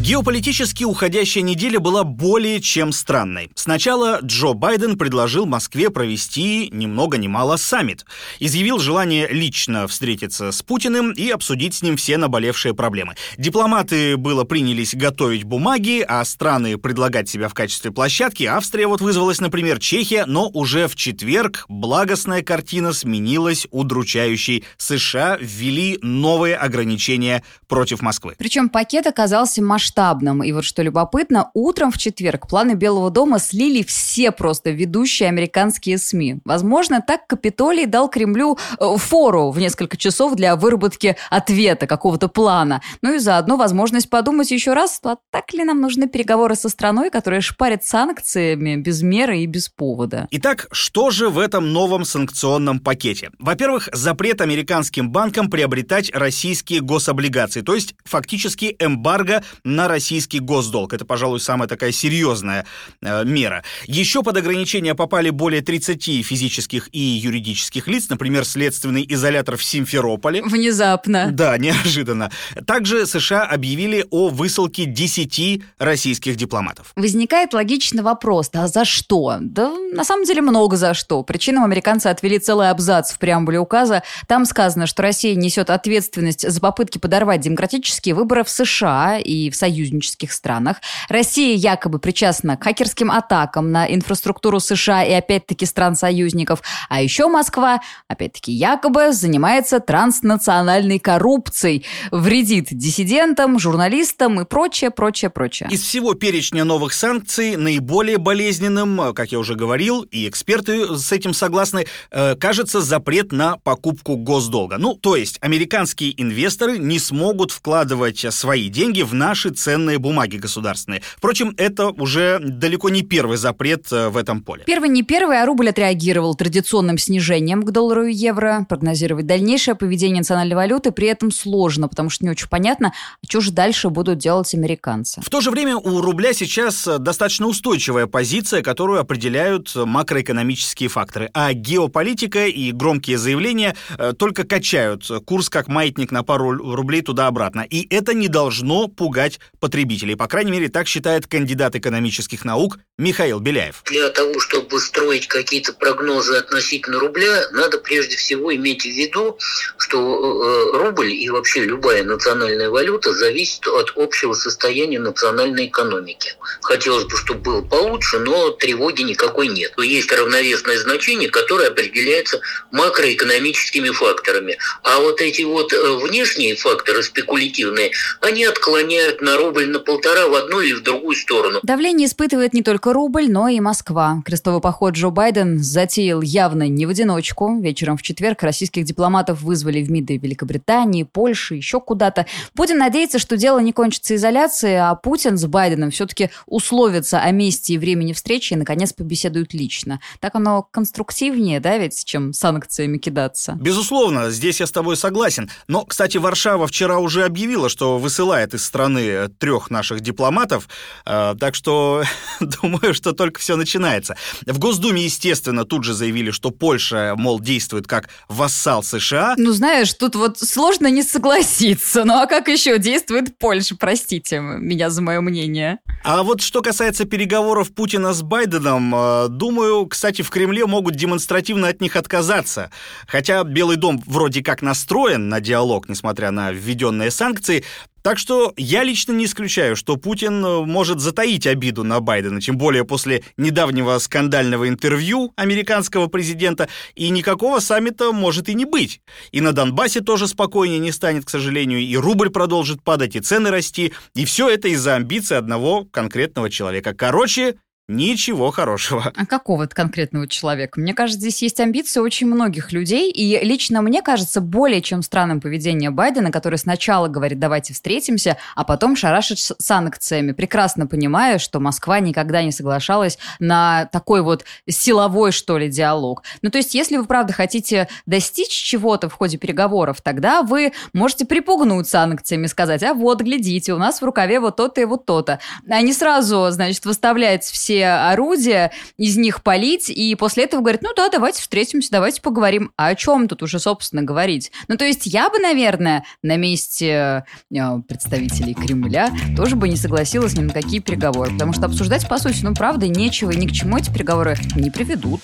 Геополитически 0.02 0.86
уходящая 0.86 1.44
неделя 1.44 1.82
была 1.82 2.06
более 2.06 2.62
чем 2.62 2.94
странной. 2.94 3.52
Сначала 3.56 4.20
Джо 4.24 4.54
Байден 4.54 4.98
предложил 4.98 5.46
Москве 5.46 5.90
провести 5.90 6.70
ни 6.72 6.86
много 6.86 7.18
ни 7.18 7.28
мало 7.28 7.58
саммит. 7.58 8.06
Изъявил 8.40 8.80
желание 8.80 9.28
лично 9.28 9.90
встретиться 9.90 10.54
с 10.54 10.62
Путиным 10.64 11.12
и 11.12 11.30
обсудить 11.30 11.74
с 11.76 11.82
ним 11.82 11.98
все 11.98 12.16
наболевшие 12.16 12.74
проблемы. 12.74 13.16
Дипломаты 13.38 14.16
было 14.16 14.46
принялись 14.46 14.96
готовить 14.96 15.44
бумаги, 15.44 16.06
а 16.08 16.24
страны 16.24 16.78
предлагать 16.78 17.28
себя 17.28 17.50
в 17.50 17.54
качестве 17.54 17.92
площадки. 17.92 18.46
Австрия 18.46 18.88
вот 18.88 19.02
вызвалась, 19.02 19.42
например, 19.42 19.80
Чехия, 19.80 20.26
но 20.26 20.50
уже 20.54 20.88
в 20.88 20.96
четверг 20.96 21.66
благостная 21.68 22.42
картина 22.42 22.94
сменилась 22.94 23.68
удручающей. 23.70 24.64
США 24.78 25.38
ввели 25.42 26.00
новые 26.02 26.56
ограничения 26.56 27.44
против 27.68 28.02
Москвы. 28.02 28.36
Причем 28.38 28.70
пакет 28.70 29.06
оказался 29.06 29.62
масштабным 29.62 29.89
масштабным. 29.90 30.44
И 30.44 30.52
вот 30.52 30.64
что 30.64 30.84
любопытно, 30.84 31.50
утром 31.54 31.92
в 31.92 31.98
четверг 31.98 32.48
планы 32.48 32.74
Белого 32.74 33.10
дома 33.10 33.40
слили 33.40 33.84
все 33.84 34.32
просто 34.32 34.72
ведущие 34.72 35.30
американские 35.30 35.98
СМИ. 35.98 36.40
Возможно, 36.46 37.02
так 37.06 37.28
Капитолий 37.28 37.86
дал 37.86 38.10
Кремлю 38.10 38.58
э, 38.80 38.98
фору 38.98 39.52
в 39.52 39.60
несколько 39.60 39.98
часов 39.98 40.36
для 40.36 40.56
выработки 40.56 41.16
ответа, 41.30 41.88
какого-то 41.88 42.28
плана. 42.28 42.82
Ну 43.02 43.16
и 43.16 43.20
заодно 43.20 43.58
возможность 43.58 44.10
подумать 44.10 44.52
еще 44.52 44.74
раз, 44.74 45.00
а 45.04 45.18
так 45.32 45.54
ли 45.54 45.64
нам 45.64 45.82
нужны 45.82 46.08
переговоры 46.08 46.56
со 46.56 46.70
страной, 46.70 47.10
которая 47.10 47.42
шпарит 47.42 47.84
санкциями 47.84 48.76
без 48.76 49.02
меры 49.02 49.40
и 49.40 49.46
без 49.46 49.70
повода. 49.70 50.28
Итак, 50.32 50.68
что 50.72 51.12
же 51.12 51.30
в 51.30 51.40
этом 51.40 51.74
новом 51.74 52.06
санкционном 52.06 52.80
пакете? 52.80 53.32
Во-первых, 53.40 53.90
запрет 53.94 54.42
американским 54.42 55.12
банкам 55.12 55.50
приобретать 55.50 56.12
российские 56.14 56.82
гособлигации, 56.82 57.62
то 57.62 57.76
есть 57.76 57.96
фактически 58.06 58.76
эмбарго 58.80 59.44
на 59.64 59.79
на 59.80 59.88
российский 59.88 60.40
госдолг. 60.40 60.92
Это, 60.92 61.06
пожалуй, 61.06 61.40
самая 61.40 61.70
такая 61.70 61.94
серьезная 61.94 62.66
э, 63.02 63.24
мера. 63.24 63.64
Еще 63.86 64.24
под 64.24 64.36
ограничения 64.36 64.94
попали 64.94 65.30
более 65.30 65.62
30 65.62 66.26
физических 66.26 66.90
и 66.92 67.00
юридических 67.00 67.88
лиц, 67.88 68.10
например, 68.10 68.44
следственный 68.44 69.06
изолятор 69.08 69.56
в 69.56 69.64
Симферополе. 69.64 70.44
Внезапно. 70.44 71.30
Да, 71.32 71.58
неожиданно. 71.58 72.30
Также 72.68 73.06
США 73.06 73.44
объявили 73.44 74.06
о 74.12 74.28
высылке 74.28 74.84
10 74.84 75.64
российских 75.78 76.36
дипломатов. 76.36 76.92
Возникает 76.98 77.54
логичный 77.54 78.04
вопрос, 78.04 78.50
а 78.54 78.68
за 78.68 78.84
что? 78.84 79.38
Да, 79.40 79.74
на 79.94 80.04
самом 80.04 80.26
деле 80.26 80.42
много 80.42 80.76
за 80.76 80.94
что. 80.94 81.24
Причинам 81.24 81.64
американцы 81.64 82.08
отвели 82.08 82.38
целый 82.38 82.70
абзац 82.70 83.14
в 83.14 83.20
преамбуле 83.20 83.60
указа. 83.60 84.04
Там 84.28 84.44
сказано, 84.44 84.88
что 84.88 85.04
Россия 85.04 85.36
несет 85.36 85.70
ответственность 85.70 86.50
за 86.50 86.60
попытки 86.60 86.98
подорвать 86.98 87.40
демократические 87.40 88.14
выборы 88.14 88.44
в 88.44 88.50
США 88.50 89.20
и 89.20 89.50
в 89.50 89.56
Союзе 89.56 89.69
союзнических 89.70 90.32
странах. 90.32 90.78
Россия 91.10 91.56
якобы 91.56 92.00
причастна 92.00 92.58
к 92.58 92.64
хакерским 92.64 93.12
атакам 93.12 93.72
на 93.72 93.86
инфраструктуру 93.86 94.60
США 94.60 95.04
и 95.04 95.12
опять-таки 95.12 95.66
стран-союзников. 95.66 96.62
А 96.90 97.02
еще 97.02 97.28
Москва, 97.28 97.82
опять-таки 98.08 98.52
якобы, 98.52 99.14
занимается 99.14 99.80
транснациональной 99.80 101.00
коррупцией, 101.00 101.86
вредит 102.12 102.68
диссидентам, 102.72 103.60
журналистам 103.60 104.42
и 104.42 104.46
прочее, 104.46 104.92
прочее, 104.92 105.30
прочее. 105.30 105.70
Из 105.72 105.82
всего 105.82 106.14
перечня 106.14 106.64
новых 106.64 106.94
санкций 106.94 107.56
наиболее 107.56 108.18
болезненным, 108.18 109.14
как 109.14 109.32
я 109.32 109.40
уже 109.40 109.56
говорил, 109.56 110.02
и 110.02 110.28
эксперты 110.28 110.98
с 110.98 111.12
этим 111.12 111.34
согласны, 111.34 111.86
э, 112.12 112.36
кажется 112.36 112.82
запрет 112.82 113.32
на 113.32 113.58
покупку 113.58 114.16
госдолга. 114.16 114.78
Ну, 114.78 114.96
то 114.96 115.16
есть 115.16 115.38
американские 115.42 116.20
инвесторы 116.22 116.78
не 116.78 117.00
смогут 117.00 117.52
вкладывать 117.52 118.26
свои 118.34 118.70
деньги 118.70 119.04
в 119.04 119.14
наши 119.14 119.52
ценные 119.60 120.00
бумаги 120.00 120.38
государственные. 120.38 121.02
Впрочем, 121.18 121.54
это 121.58 121.90
уже 121.90 122.40
далеко 122.40 122.90
не 122.90 123.04
первый 123.04 123.38
запрет 123.38 123.92
э, 123.92 124.10
в 124.10 124.18
этом 124.18 124.42
поле. 124.42 124.64
Первый 124.66 124.90
не 124.90 125.04
первый, 125.04 125.42
а 125.42 125.46
рубль 125.46 125.70
отреагировал 125.70 126.36
традиционным 126.36 126.98
снижением 126.98 127.64
к 127.64 127.72
доллару 127.72 128.06
и 128.06 128.14
евро. 128.14 128.66
Прогнозировать 128.70 129.26
дальнейшее 129.26 129.76
поведение 129.76 130.20
национальной 130.20 130.56
валюты 130.56 130.92
при 130.92 131.08
этом 131.08 131.32
сложно, 131.32 131.88
потому 131.88 132.10
что 132.10 132.24
не 132.24 132.32
очень 132.32 132.48
понятно, 132.48 132.94
а 133.22 133.26
что 133.28 133.42
же 133.42 133.52
дальше 133.52 133.90
будут 133.90 134.18
делать 134.18 134.54
американцы. 134.54 135.22
В 135.22 135.30
то 135.30 135.42
же 135.42 135.52
время 135.52 135.76
у 135.78 136.02
рубля 136.02 136.34
сейчас 136.34 136.88
достаточно 137.00 137.48
устойчивая 137.48 138.08
позиция, 138.08 138.62
которую 138.62 139.00
определяют 139.00 139.76
макроэкономические 139.76 140.90
факторы. 140.90 141.30
А 141.34 141.54
геополитика 141.54 142.48
и 142.48 142.72
громкие 142.72 143.18
заявления 143.18 143.76
э, 143.98 144.14
только 144.18 144.46
качают 144.46 145.10
курс 145.26 145.50
как 145.50 145.68
маятник 145.68 146.12
на 146.12 146.24
пару 146.24 146.52
рублей 146.52 147.02
туда-обратно. 147.02 147.62
И 147.62 147.88
это 147.94 148.14
не 148.14 148.28
должно 148.28 148.88
пугать 148.88 149.40
потребителей. 149.60 150.16
По 150.16 150.28
крайней 150.28 150.52
мере, 150.52 150.70
так 150.70 150.88
считает 150.88 151.28
кандидат 151.28 151.76
экономических 151.76 152.46
наук 152.46 152.80
Михаил 152.98 153.40
Беляев. 153.40 153.82
Для 153.86 154.10
того, 154.10 154.40
чтобы 154.40 154.80
строить 154.80 155.28
какие-то 155.28 155.74
прогнозы 155.74 156.36
относительно 156.36 157.00
рубля, 157.00 157.50
надо 157.52 157.78
прежде 157.78 158.18
всего 158.18 158.54
иметь 158.56 158.84
в 158.84 158.90
виду, 158.90 159.38
что 159.78 159.98
э, 160.00 160.78
рубль 160.78 161.12
и 161.12 161.30
вообще 161.30 161.64
любая 161.64 162.04
национальная 162.04 162.70
валюта 162.70 163.14
зависит 163.14 163.68
от 163.68 163.94
общего 163.96 164.34
состояния 164.34 165.00
национальной 165.00 165.68
экономики. 165.68 166.36
Хотелось 166.62 167.06
бы, 167.06 167.18
чтобы 167.18 167.42
было 167.42 167.62
получше, 167.62 168.20
но 168.20 168.52
тревоги 168.52 169.02
никакой 169.04 169.48
нет. 169.48 169.74
Есть 169.78 170.12
равновесное 170.12 170.78
значение, 170.78 171.30
которое 171.30 171.70
определяется 171.70 172.42
макроэкономическими 172.72 173.90
факторами. 173.90 174.58
А 174.84 175.00
вот 175.00 175.22
эти 175.22 175.44
вот 175.44 175.72
э, 175.74 175.98
внешние 175.98 176.56
факторы 176.56 177.04
спекулятивные, 177.04 177.92
они 178.22 178.46
отклоняют 178.46 179.22
на 179.22 179.38
рубль 179.40 179.68
на 179.68 179.80
полтора 179.80 180.28
в 180.28 180.36
одну 180.36 180.62
или 180.62 180.74
в 180.74 180.84
другую 180.84 181.16
сторону. 181.16 181.60
Давление 181.64 182.08
испытывает 182.08 182.54
не 182.54 182.62
только 182.62 182.94
рубль, 182.94 183.30
но 183.30 183.48
и 183.48 183.60
Москва. 183.60 184.22
Крестовый 184.26 184.62
поход 184.62 184.94
Джо 184.94 185.10
Байден 185.10 185.60
затеял 185.60 186.22
явно 186.22 186.68
не 186.68 186.86
в 186.86 186.90
одиночку. 186.90 187.60
Вечером 187.60 187.98
в 187.98 188.02
четверг 188.02 188.44
российских 188.44 188.84
дипломатов 188.84 189.42
вызвали 189.42 189.82
в 189.84 189.90
МИДы 189.90 190.18
Великобритании, 190.18 191.04
Польши, 191.04 191.56
еще 191.56 191.80
куда-то. 191.80 192.26
Будем 192.56 192.78
надеяться, 192.78 193.20
что 193.20 193.38
дело 193.38 193.60
не 193.60 193.74
кончится 193.74 194.16
изоляцией, 194.16 194.80
а 194.80 194.96
Путин 194.96 195.38
с 195.38 195.46
Байденом 195.46 195.92
все-таки 195.92 196.30
условятся 196.46 197.20
о 197.20 197.32
месте 197.32 197.74
и 197.74 197.78
времени 197.78 198.14
встречи 198.14 198.54
и, 198.54 198.56
наконец, 198.56 198.94
побеседуют 198.94 199.54
лично. 199.54 200.00
Так 200.20 200.36
оно 200.36 200.68
конструктивнее, 200.70 201.60
да, 201.60 201.78
ведь, 201.78 202.04
чем 202.06 202.34
санкциями 202.34 202.98
кидаться? 202.98 203.58
Безусловно, 203.60 204.30
здесь 204.30 204.60
я 204.60 204.68
с 204.68 204.72
тобой 204.72 204.98
согласен. 204.98 205.50
Но, 205.68 205.86
кстати, 205.86 206.18
Варшава 206.18 206.68
вчера 206.68 207.00
уже 207.00 207.26
объявила, 207.26 207.70
что 207.70 207.98
высылает 207.98 208.54
из 208.54 208.64
страны 208.64 209.19
трех 209.28 209.70
наших 209.70 210.02
дипломатов, 210.02 210.70
э, 211.06 211.36
так 211.40 211.56
что 211.56 212.04
думаю, 212.40 212.94
что 212.94 213.12
только 213.12 213.40
все 213.40 213.56
начинается. 213.56 214.16
В 214.46 214.60
Госдуме, 214.60 215.04
естественно, 215.04 215.66
тут 215.66 215.84
же 215.84 215.94
заявили, 215.94 216.32
что 216.32 216.52
Польша, 216.52 217.14
мол, 217.18 217.40
действует 217.40 217.88
как 217.88 218.10
вассал 218.28 218.84
США. 218.84 219.36
Ну, 219.38 219.52
знаешь, 219.52 219.94
тут 219.94 220.16
вот 220.16 220.40
сложно 220.40 220.88
не 220.88 221.04
согласиться. 221.04 222.04
Ну, 222.06 222.14
а 222.14 222.28
как 222.28 222.48
еще 222.48 222.78
действует 222.78 223.38
Польша, 223.38 223.76
простите 223.76 224.40
меня 224.40 224.90
за 224.90 225.02
мое 225.02 225.22
мнение. 225.22 225.80
А 226.04 226.24
вот 226.24 226.42
что 226.42 226.62
касается 226.62 227.06
переговоров 227.06 227.74
Путина 227.74 228.14
с 228.14 228.22
Байденом, 228.22 228.94
э, 228.96 229.28
думаю, 229.30 229.86
кстати, 229.88 230.22
в 230.22 230.30
Кремле 230.30 230.66
могут 230.66 230.96
демонстративно 230.96 231.68
от 231.68 231.82
них 231.82 231.96
отказаться. 231.96 232.72
Хотя 233.08 233.44
Белый 233.44 233.78
дом 233.78 234.02
вроде 234.06 234.44
как 234.44 234.62
настроен 234.62 235.30
на 235.30 235.42
диалог, 235.42 235.90
несмотря 235.90 236.32
на 236.32 236.52
введенные 236.52 237.12
санкции, 237.12 237.64
так 238.02 238.18
что 238.18 238.54
я 238.58 238.84
лично 238.84 239.12
не 239.12 239.26
исключаю, 239.26 239.76
что 239.76 239.98
Путин 239.98 240.44
э, 240.46 240.66
может 240.66 241.00
затаить 241.00 241.48
обиду 241.48 241.84
на 241.84 242.00
Байдена, 242.00 242.42
тем 242.42 242.58
более 242.58 242.86
после 242.86 243.24
недавнего 243.38 243.98
скандального 244.00 244.68
интервью 244.68 245.34
американского 245.36 246.08
президента, 246.08 246.70
и 246.96 247.10
никакого 247.10 247.60
саммита 247.60 248.12
может 248.12 248.50
и 248.50 248.54
не 248.54 248.66
быть. 248.66 249.02
И 249.32 249.42
на 249.42 249.52
Донбассе 249.52 250.02
тоже 250.02 250.28
спокойнее 250.28 250.80
не 250.80 250.92
станет, 250.92 251.26
к 251.26 251.30
сожалению, 251.30 251.80
и 251.80 251.96
рубль 251.96 252.30
продолжит 252.30 252.84
падать, 252.84 253.16
и 253.16 253.20
цены 253.20 253.50
расти, 253.50 253.94
и 254.16 254.26
все 254.26 254.50
это 254.50 254.68
из-за 254.70 254.96
амбиций 254.96 255.38
одного 255.38 255.86
конкретного 255.86 256.50
человека. 256.50 256.94
Короче, 256.94 257.56
ничего 257.90 258.52
хорошего. 258.52 259.12
А 259.16 259.26
какого 259.26 259.66
конкретного 259.66 260.28
человека? 260.28 260.80
Мне 260.80 260.94
кажется, 260.94 261.20
здесь 261.20 261.42
есть 261.42 261.60
амбиции 261.60 262.00
очень 262.00 262.28
многих 262.28 262.72
людей, 262.72 263.12
и 263.12 263.44
лично 263.44 263.82
мне 263.82 264.04
кажется 264.04 264.42
более 264.42 264.82
чем 264.82 265.02
странным 265.02 265.42
поведение 265.42 265.90
Байдена, 265.90 266.32
который 266.32 266.60
сначала 266.60 267.08
говорит, 267.08 267.40
давайте 267.40 267.74
встретимся, 267.74 268.38
а 268.56 268.64
потом 268.64 268.96
шарашит 268.96 269.40
санкциями, 269.40 270.34
прекрасно 270.34 270.86
понимая, 270.86 271.40
что 271.40 271.60
Москва 271.60 272.00
никогда 272.00 272.44
не 272.44 272.52
соглашалась 272.52 273.18
на 273.40 273.86
такой 273.88 274.22
вот 274.22 274.46
силовой, 274.70 275.32
что 275.32 275.58
ли, 275.58 275.68
диалог. 275.68 276.22
Ну, 276.44 276.52
то 276.52 276.60
есть, 276.60 276.76
если 276.76 276.98
вы, 276.98 277.06
правда, 277.06 277.34
хотите 277.34 277.90
достичь 278.06 278.52
чего-то 278.52 279.10
в 279.10 279.14
ходе 279.14 279.38
переговоров, 279.38 280.02
тогда 280.02 280.44
вы 280.44 280.74
можете 280.94 281.26
припугнуть 281.26 281.88
санкциями, 281.88 282.46
сказать, 282.46 282.84
а 282.84 282.94
вот, 282.94 283.22
глядите, 283.22 283.74
у 283.74 283.78
нас 283.78 284.00
в 284.00 284.06
рукаве 284.06 284.40
вот 284.40 284.58
то-то 284.58 284.80
и 284.80 284.86
вот 284.86 285.06
то-то. 285.08 285.40
А 285.68 285.82
не 285.82 285.94
сразу, 285.94 286.52
значит, 286.52 286.86
выставлять 286.86 287.44
все 287.44 287.79
орудия, 287.82 288.72
из 288.98 289.18
них 289.18 289.44
полить, 289.44 289.90
и 289.90 290.16
после 290.16 290.46
этого 290.46 290.62
говорит, 290.62 290.82
ну 290.82 290.90
да, 290.96 291.10
давайте 291.10 291.42
встретимся, 291.42 291.90
давайте 291.92 292.22
поговорим. 292.22 292.72
А 292.76 292.88
о 292.88 292.96
чем 292.96 293.28
тут 293.28 293.44
уже, 293.44 293.60
собственно, 293.60 294.04
говорить? 294.04 294.52
Ну, 294.68 294.78
то 294.78 294.86
есть 294.86 295.06
я 295.06 295.30
бы, 295.30 295.40
наверное, 295.40 296.04
на 296.24 296.38
месте 296.38 297.26
э, 297.52 297.82
представителей 297.88 298.54
Кремля 298.54 299.12
тоже 299.36 299.56
бы 299.56 299.70
не 299.70 299.76
согласилась 299.76 300.36
ни 300.36 300.42
на 300.42 300.54
какие 300.54 300.80
переговоры, 300.80 301.32
потому 301.32 301.54
что 301.54 301.66
обсуждать, 301.66 302.08
по 302.08 302.18
сути, 302.18 302.40
ну, 302.44 302.54
правда, 302.54 302.88
нечего, 302.88 303.32
и 303.32 303.38
ни 303.38 303.48
к 303.48 303.52
чему 303.52 303.78
эти 303.78 303.92
переговоры 303.92 304.38
не 304.56 304.70
приведут. 304.70 305.22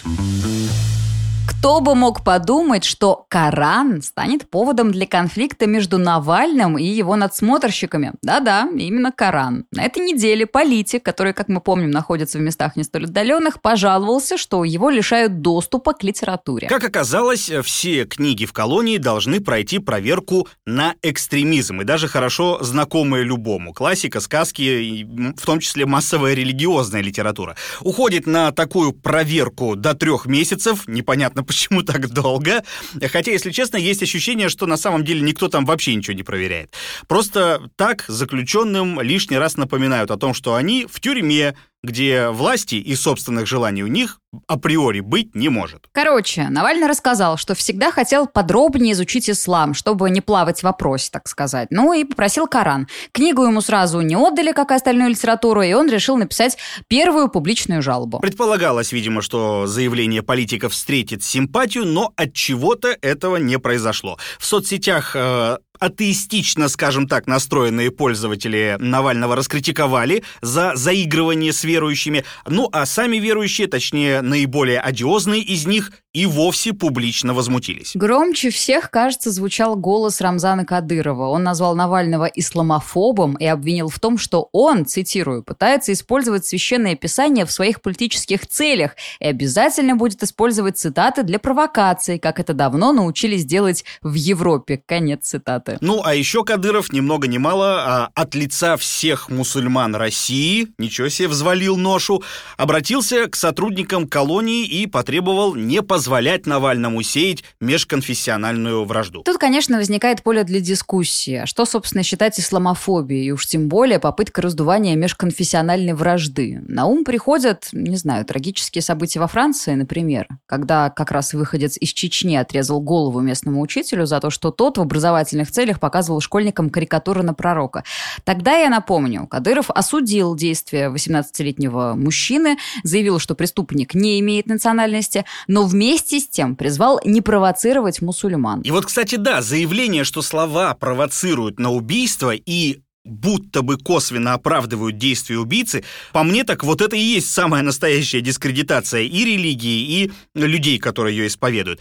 Кто 1.65 1.81
бы 1.81 1.95
мог 1.95 2.23
подумать, 2.23 2.83
что 2.83 3.25
Коран 3.27 4.03
станет 4.03 4.47
поводом 4.51 4.91
для 4.91 5.07
конфликта 5.07 5.65
между 5.65 5.97
Навальным 5.97 6.77
и 6.77 6.83
его 6.83 7.15
надсмотрщиками? 7.15 8.11
Да-да, 8.21 8.69
именно 8.71 9.11
Коран. 9.11 9.65
На 9.71 9.81
этой 9.81 10.05
неделе 10.05 10.45
политик, 10.45 11.01
который, 11.01 11.33
как 11.33 11.47
мы 11.47 11.61
помним, 11.61 11.89
находится 11.89 12.37
в 12.37 12.41
местах 12.41 12.75
не 12.75 12.83
столь 12.83 13.05
отдаленных, 13.05 13.63
пожаловался, 13.63 14.37
что 14.37 14.63
его 14.63 14.91
лишают 14.91 15.41
доступа 15.41 15.93
к 15.93 16.03
литературе. 16.03 16.67
Как 16.67 16.83
оказалось, 16.83 17.49
все 17.63 18.05
книги 18.05 18.45
в 18.45 18.53
колонии 18.53 18.99
должны 18.99 19.39
пройти 19.39 19.79
проверку 19.79 20.47
на 20.67 20.93
экстремизм, 21.01 21.81
и 21.81 21.83
даже 21.83 22.07
хорошо 22.07 22.59
знакомые 22.61 23.23
любому. 23.23 23.73
Классика, 23.73 24.19
сказки, 24.19 25.03
в 25.35 25.43
том 25.43 25.59
числе 25.59 25.87
массовая 25.87 26.35
религиозная 26.35 27.01
литература. 27.01 27.55
Уходит 27.81 28.27
на 28.27 28.51
такую 28.51 28.93
проверку 28.93 29.75
до 29.75 29.95
трех 29.95 30.27
месяцев, 30.27 30.83
непонятно 30.85 31.15
непонятно, 31.15 31.43
почему 31.55 31.83
так 31.83 32.09
долго. 32.09 32.63
Хотя, 33.11 33.31
если 33.31 33.51
честно, 33.51 33.77
есть 33.77 34.03
ощущение, 34.03 34.49
что 34.49 34.65
на 34.65 34.75
самом 34.75 35.05
деле 35.05 35.21
никто 35.21 35.47
там 35.47 35.65
вообще 35.65 35.95
ничего 35.95 36.13
не 36.13 36.23
проверяет. 36.23 36.73
Просто 37.07 37.69
так 37.77 38.03
заключенным 38.09 38.99
лишний 38.99 39.37
раз 39.37 39.55
напоминают 39.55 40.11
о 40.11 40.17
том, 40.17 40.33
что 40.33 40.55
они 40.55 40.85
в 40.85 40.99
тюрьме, 40.99 41.55
где 41.85 42.29
власти 42.29 42.75
и 42.75 42.95
собственных 42.95 43.47
желаний 43.47 43.83
у 43.83 43.87
них 43.87 44.19
априори 44.47 44.99
быть 44.99 45.35
не 45.35 45.49
может. 45.49 45.87
Короче, 45.91 46.49
Навальный 46.49 46.87
рассказал, 46.87 47.37
что 47.37 47.55
всегда 47.55 47.91
хотел 47.91 48.27
подробнее 48.27 48.93
изучить 48.93 49.29
ислам, 49.29 49.73
чтобы 49.73 50.09
не 50.09 50.21
плавать 50.21 50.59
в 50.59 50.63
вопросе, 50.63 51.09
так 51.11 51.27
сказать. 51.27 51.69
Ну 51.71 51.93
и 51.93 52.03
попросил 52.03 52.47
Коран. 52.47 52.87
Книгу 53.11 53.43
ему 53.43 53.61
сразу 53.61 54.01
не 54.01 54.15
отдали, 54.15 54.51
как 54.51 54.71
и 54.71 54.75
остальную 54.75 55.11
литературу, 55.11 55.61
и 55.61 55.73
он 55.73 55.89
решил 55.89 56.17
написать 56.17 56.57
первую 56.87 57.29
публичную 57.29 57.81
жалобу. 57.81 58.19
Предполагалось, 58.19 58.91
видимо, 58.91 59.21
что 59.21 59.67
заявление 59.67 60.23
политиков 60.23 60.73
встретит 60.73 61.23
симпатию, 61.23 61.85
но 61.85 62.13
от 62.15 62.33
чего-то 62.33 62.95
этого 63.01 63.37
не 63.37 63.59
произошло. 63.59 64.17
В 64.39 64.45
соцсетях 64.45 65.15
э, 65.15 65.57
атеистично, 65.79 66.67
скажем 66.67 67.07
так, 67.07 67.27
настроенные 67.27 67.91
пользователи 67.91 68.77
Навального 68.79 69.35
раскритиковали 69.35 70.23
за 70.41 70.75
заигрывание 70.75 71.53
с 71.53 71.63
верующими, 71.63 72.23
ну 72.47 72.69
а 72.71 72.85
сами 72.85 73.17
верующие, 73.17 73.67
точнее 73.67 74.21
наиболее 74.21 74.79
одиозные 74.79 75.41
из 75.41 75.65
них, 75.65 75.91
и 76.15 76.25
вовсе 76.25 76.71
публично 76.71 77.33
возмутились. 77.33 77.91
Громче 77.93 78.49
всех, 78.49 78.89
кажется, 78.89 79.31
звучал 79.31 79.75
голос 79.75 80.21
Рамзана 80.21 80.65
Кадырова. 80.65 81.27
Он 81.27 81.43
назвал 81.43 81.75
Навального 81.75 82.23
исламофобом 82.23 83.35
и 83.35 83.45
обвинил 83.45 83.89
в 83.89 83.99
том, 83.99 84.17
что 84.17 84.47
он, 84.53 84.85
цитирую, 84.85 85.43
пытается 85.43 85.91
использовать 85.91 86.45
священное 86.45 86.95
писание 86.95 87.45
в 87.45 87.51
своих 87.51 87.81
политических 87.81 88.47
целях 88.47 88.91
и 89.19 89.27
обязательно 89.27 89.97
будет 89.97 90.23
использовать 90.23 90.77
цитаты 90.77 91.23
для 91.23 91.37
провокаций, 91.37 92.17
как 92.17 92.39
это 92.39 92.53
давно 92.53 92.93
научились 92.93 93.43
делать 93.43 93.83
в 94.01 94.13
Европе. 94.13 94.81
Конец 94.85 95.27
цитаты. 95.65 95.77
Ну, 95.81 96.01
а 96.03 96.15
еще 96.15 96.43
Кадыров 96.43 96.91
ни 96.91 96.99
много 96.99 97.27
ни 97.27 97.37
мало 97.37 97.83
а, 98.05 98.09
от 98.13 98.35
лица 98.35 98.77
всех 98.77 99.29
мусульман 99.29 99.95
России, 99.95 100.67
ничего 100.77 101.09
себе 101.09 101.27
взвалил 101.27 101.77
ношу, 101.77 102.23
обратился 102.57 103.27
к 103.27 103.35
сотрудникам 103.35 104.07
колонии 104.07 104.65
и 104.65 104.87
потребовал 104.87 105.55
не 105.55 105.81
позволять 105.81 106.45
Навальному 106.45 107.01
сеять 107.01 107.43
межконфессиональную 107.59 108.85
вражду. 108.85 109.23
Тут, 109.23 109.37
конечно, 109.37 109.77
возникает 109.77 110.23
поле 110.23 110.43
для 110.43 110.59
дискуссии. 110.59 111.35
А 111.35 111.45
что, 111.45 111.65
собственно, 111.65 112.03
считать 112.03 112.39
исламофобией? 112.39 113.27
И 113.27 113.31
уж 113.31 113.45
тем 113.47 113.67
более 113.67 113.99
попытка 113.99 114.41
раздувания 114.41 114.95
межконфессиональной 114.95 115.93
вражды. 115.93 116.61
На 116.67 116.85
ум 116.85 117.03
приходят, 117.03 117.69
не 117.71 117.97
знаю, 117.97 118.25
трагические 118.25 118.81
события 118.81 119.19
во 119.19 119.27
Франции, 119.27 119.73
например, 119.73 120.27
когда 120.45 120.89
как 120.89 121.11
раз 121.11 121.33
выходец 121.33 121.77
из 121.77 121.89
Чечни 121.89 122.35
отрезал 122.35 122.81
голову 122.81 123.21
местному 123.21 123.61
учителю 123.61 124.05
за 124.05 124.19
то, 124.19 124.29
что 124.29 124.51
тот 124.51 124.77
в 124.77 124.81
образовательных 124.81 125.51
целях 125.55 125.79
показывал 125.79 126.21
школьникам 126.21 126.69
карикатуры 126.69 127.23
на 127.23 127.33
пророка. 127.33 127.83
Тогда, 128.23 128.55
я 128.57 128.69
напомню, 128.69 129.27
Кадыров 129.27 129.69
осудил 129.69 130.35
действия 130.35 130.89
18-летнего 130.89 131.93
мужчины, 131.95 132.57
заявил, 132.83 133.19
что 133.19 133.35
преступник 133.35 133.95
не 133.95 134.19
имеет 134.19 134.47
национальности, 134.47 135.25
но 135.47 135.65
вместе 135.65 136.19
с 136.19 136.27
тем 136.27 136.55
призвал 136.55 136.99
не 137.05 137.21
провоцировать 137.21 138.01
мусульман. 138.01 138.61
И 138.61 138.71
вот, 138.71 138.85
кстати, 138.85 139.15
да, 139.15 139.41
заявление, 139.41 140.03
что 140.03 140.21
слова 140.21 140.73
провоцируют 140.73 141.59
на 141.59 141.71
убийство 141.71 142.33
и 142.33 142.81
будто 143.05 143.61
бы 143.61 143.77
косвенно 143.77 144.33
оправдывают 144.33 144.97
действия 144.97 145.37
убийцы, 145.37 145.83
по 146.11 146.23
мне 146.23 146.43
так 146.43 146.63
вот 146.63 146.81
это 146.81 146.95
и 146.95 146.99
есть 146.99 147.31
самая 147.31 147.61
настоящая 147.61 148.21
дискредитация 148.21 149.03
и 149.03 149.25
религии, 149.25 150.03
и 150.03 150.11
людей, 150.33 150.79
которые 150.79 151.15
ее 151.15 151.27
исповедуют. 151.27 151.79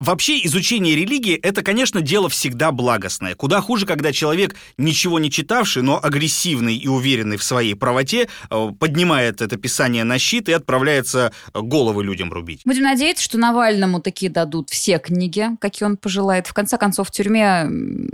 Вообще 0.00 0.44
изучение 0.44 0.96
религии– 0.96 1.34
это, 1.42 1.62
конечно, 1.62 2.00
дело 2.00 2.28
всегда 2.28 2.72
благостное. 2.72 3.34
Куда 3.34 3.60
хуже, 3.60 3.86
когда 3.86 4.12
человек, 4.12 4.56
ничего 4.76 5.18
не 5.18 5.30
читавший, 5.30 5.82
но 5.82 6.00
агрессивный 6.02 6.76
и 6.76 6.88
уверенный 6.88 7.36
в 7.36 7.44
своей 7.44 7.74
правоте, 7.74 8.28
э, 8.50 8.68
поднимает 8.78 9.40
это 9.40 9.56
писание 9.56 10.02
на 10.04 10.18
щит 10.18 10.48
и 10.48 10.52
отправляется 10.52 11.32
головы 11.54 12.04
людям 12.04 12.32
рубить. 12.32 12.62
Будем 12.64 12.82
надеяться, 12.82 13.22
что 13.22 13.38
Навальному 13.38 14.00
такие 14.00 14.30
дадут 14.30 14.68
все 14.70 14.98
книги, 14.98 15.48
какие 15.60 15.86
он 15.86 15.96
пожелает. 15.96 16.48
В 16.48 16.54
конце 16.54 16.76
концов, 16.76 17.08
в 17.08 17.10
тюрьме 17.12 17.68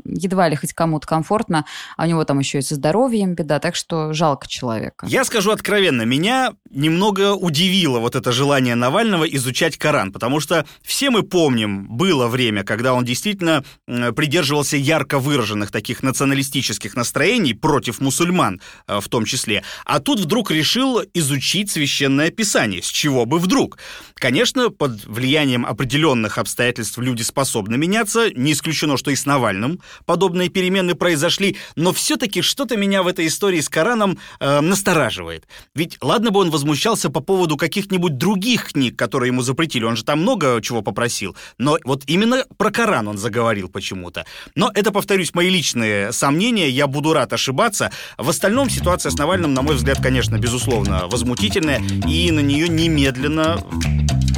едва 0.05 0.49
ли 0.49 0.57
хоть 0.57 0.75
кому-то 0.75 1.07
комфортно, 1.07 1.65
а 1.97 2.05
у 2.05 2.07
него 2.07 2.25
там 2.25 2.39
еще 2.39 2.59
и 2.59 2.63
со 2.63 2.75
здоровьем 2.75 3.35
беда, 3.35 3.59
так 3.59 3.75
что 3.75 4.13
жалко 4.13 4.47
человека. 4.47 5.07
Я 5.09 5.25
скажу 5.25 5.51
откровенно, 5.51 6.03
меня 6.03 6.53
немного 6.71 7.35
удивило 7.35 7.99
вот 7.99 8.15
это 8.15 8.33
желание 8.33 8.75
Навального 8.75 9.25
изучать 9.25 9.77
Коран, 9.77 10.13
потому 10.13 10.41
что 10.41 10.67
все 10.83 11.11
мы 11.11 11.23
помним, 11.23 11.87
было 11.89 12.29
время, 12.29 12.65
когда 12.65 12.95
он 12.95 13.05
действительно 13.05 13.65
придерживался 13.87 14.77
ярко 14.77 15.19
выраженных 15.19 15.71
таких 15.71 16.03
националистических 16.03 16.95
настроений 16.95 17.55
против 17.55 18.01
мусульман 18.01 18.61
э, 18.87 19.01
в 19.01 19.09
том 19.09 19.25
числе, 19.25 19.65
а 19.85 20.01
тут 20.01 20.21
вдруг 20.21 20.51
решил 20.51 21.03
изучить 21.15 21.71
священное 21.71 22.31
писание. 22.31 22.83
С 22.83 22.89
чего 22.89 23.27
бы 23.27 23.39
вдруг? 23.39 23.79
Конечно, 24.15 24.71
под 24.71 25.05
влиянием 25.05 25.67
определенных 25.67 26.39
обстоятельств 26.39 26.99
люди 26.99 27.23
способны 27.23 27.77
меняться, 27.77 28.31
не 28.33 28.53
исключено, 28.53 28.97
что 28.97 29.11
и 29.11 29.17
с 29.17 29.27
Навальным 29.27 29.81
подобные 30.07 30.49
перемены 30.49 30.95
произошли, 30.95 31.57
но 31.77 31.93
все-таки 31.93 32.43
что-то 32.43 32.77
меня 32.77 33.03
в 33.03 33.07
этой 33.07 33.27
истории 33.27 33.61
с 33.61 33.69
Кораном 33.69 34.19
э, 34.39 34.61
настораживает. 34.61 35.47
Ведь 35.75 35.99
ладно 36.01 36.31
бы 36.31 36.41
он 36.41 36.51
возмущался 36.61 37.09
по 37.09 37.21
поводу 37.21 37.57
каких-нибудь 37.57 38.19
других 38.19 38.73
книг, 38.73 38.95
которые 38.95 39.29
ему 39.29 39.41
запретили, 39.41 39.85
он 39.85 39.97
же 39.97 40.05
там 40.05 40.21
много 40.21 40.61
чего 40.61 40.83
попросил, 40.83 41.35
но 41.57 41.79
вот 41.85 42.03
именно 42.07 42.45
про 42.59 42.71
Коран 42.71 43.09
он 43.09 43.17
заговорил 43.17 43.71
почему-то. 43.71 44.27
Но 44.55 44.71
это, 44.75 44.93
повторюсь, 44.93 45.33
мои 45.33 45.49
личные 45.49 46.13
сомнения, 46.13 46.69
я 46.69 46.87
буду 46.87 47.15
рад 47.15 47.33
ошибаться. 47.33 47.91
В 48.19 48.29
остальном 48.29 48.69
ситуация 48.69 49.11
с 49.11 49.17
Навальным, 49.17 49.55
на 49.55 49.63
мой 49.63 49.77
взгляд, 49.77 50.03
конечно, 50.03 50.37
безусловно, 50.37 51.07
возмутительная, 51.07 51.81
и 52.07 52.31
на 52.31 52.41
нее 52.41 52.69
немедленно, 52.69 53.65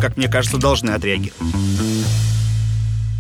как 0.00 0.16
мне 0.16 0.28
кажется, 0.28 0.58
должны 0.58 0.90
отреагировать. 0.90 1.34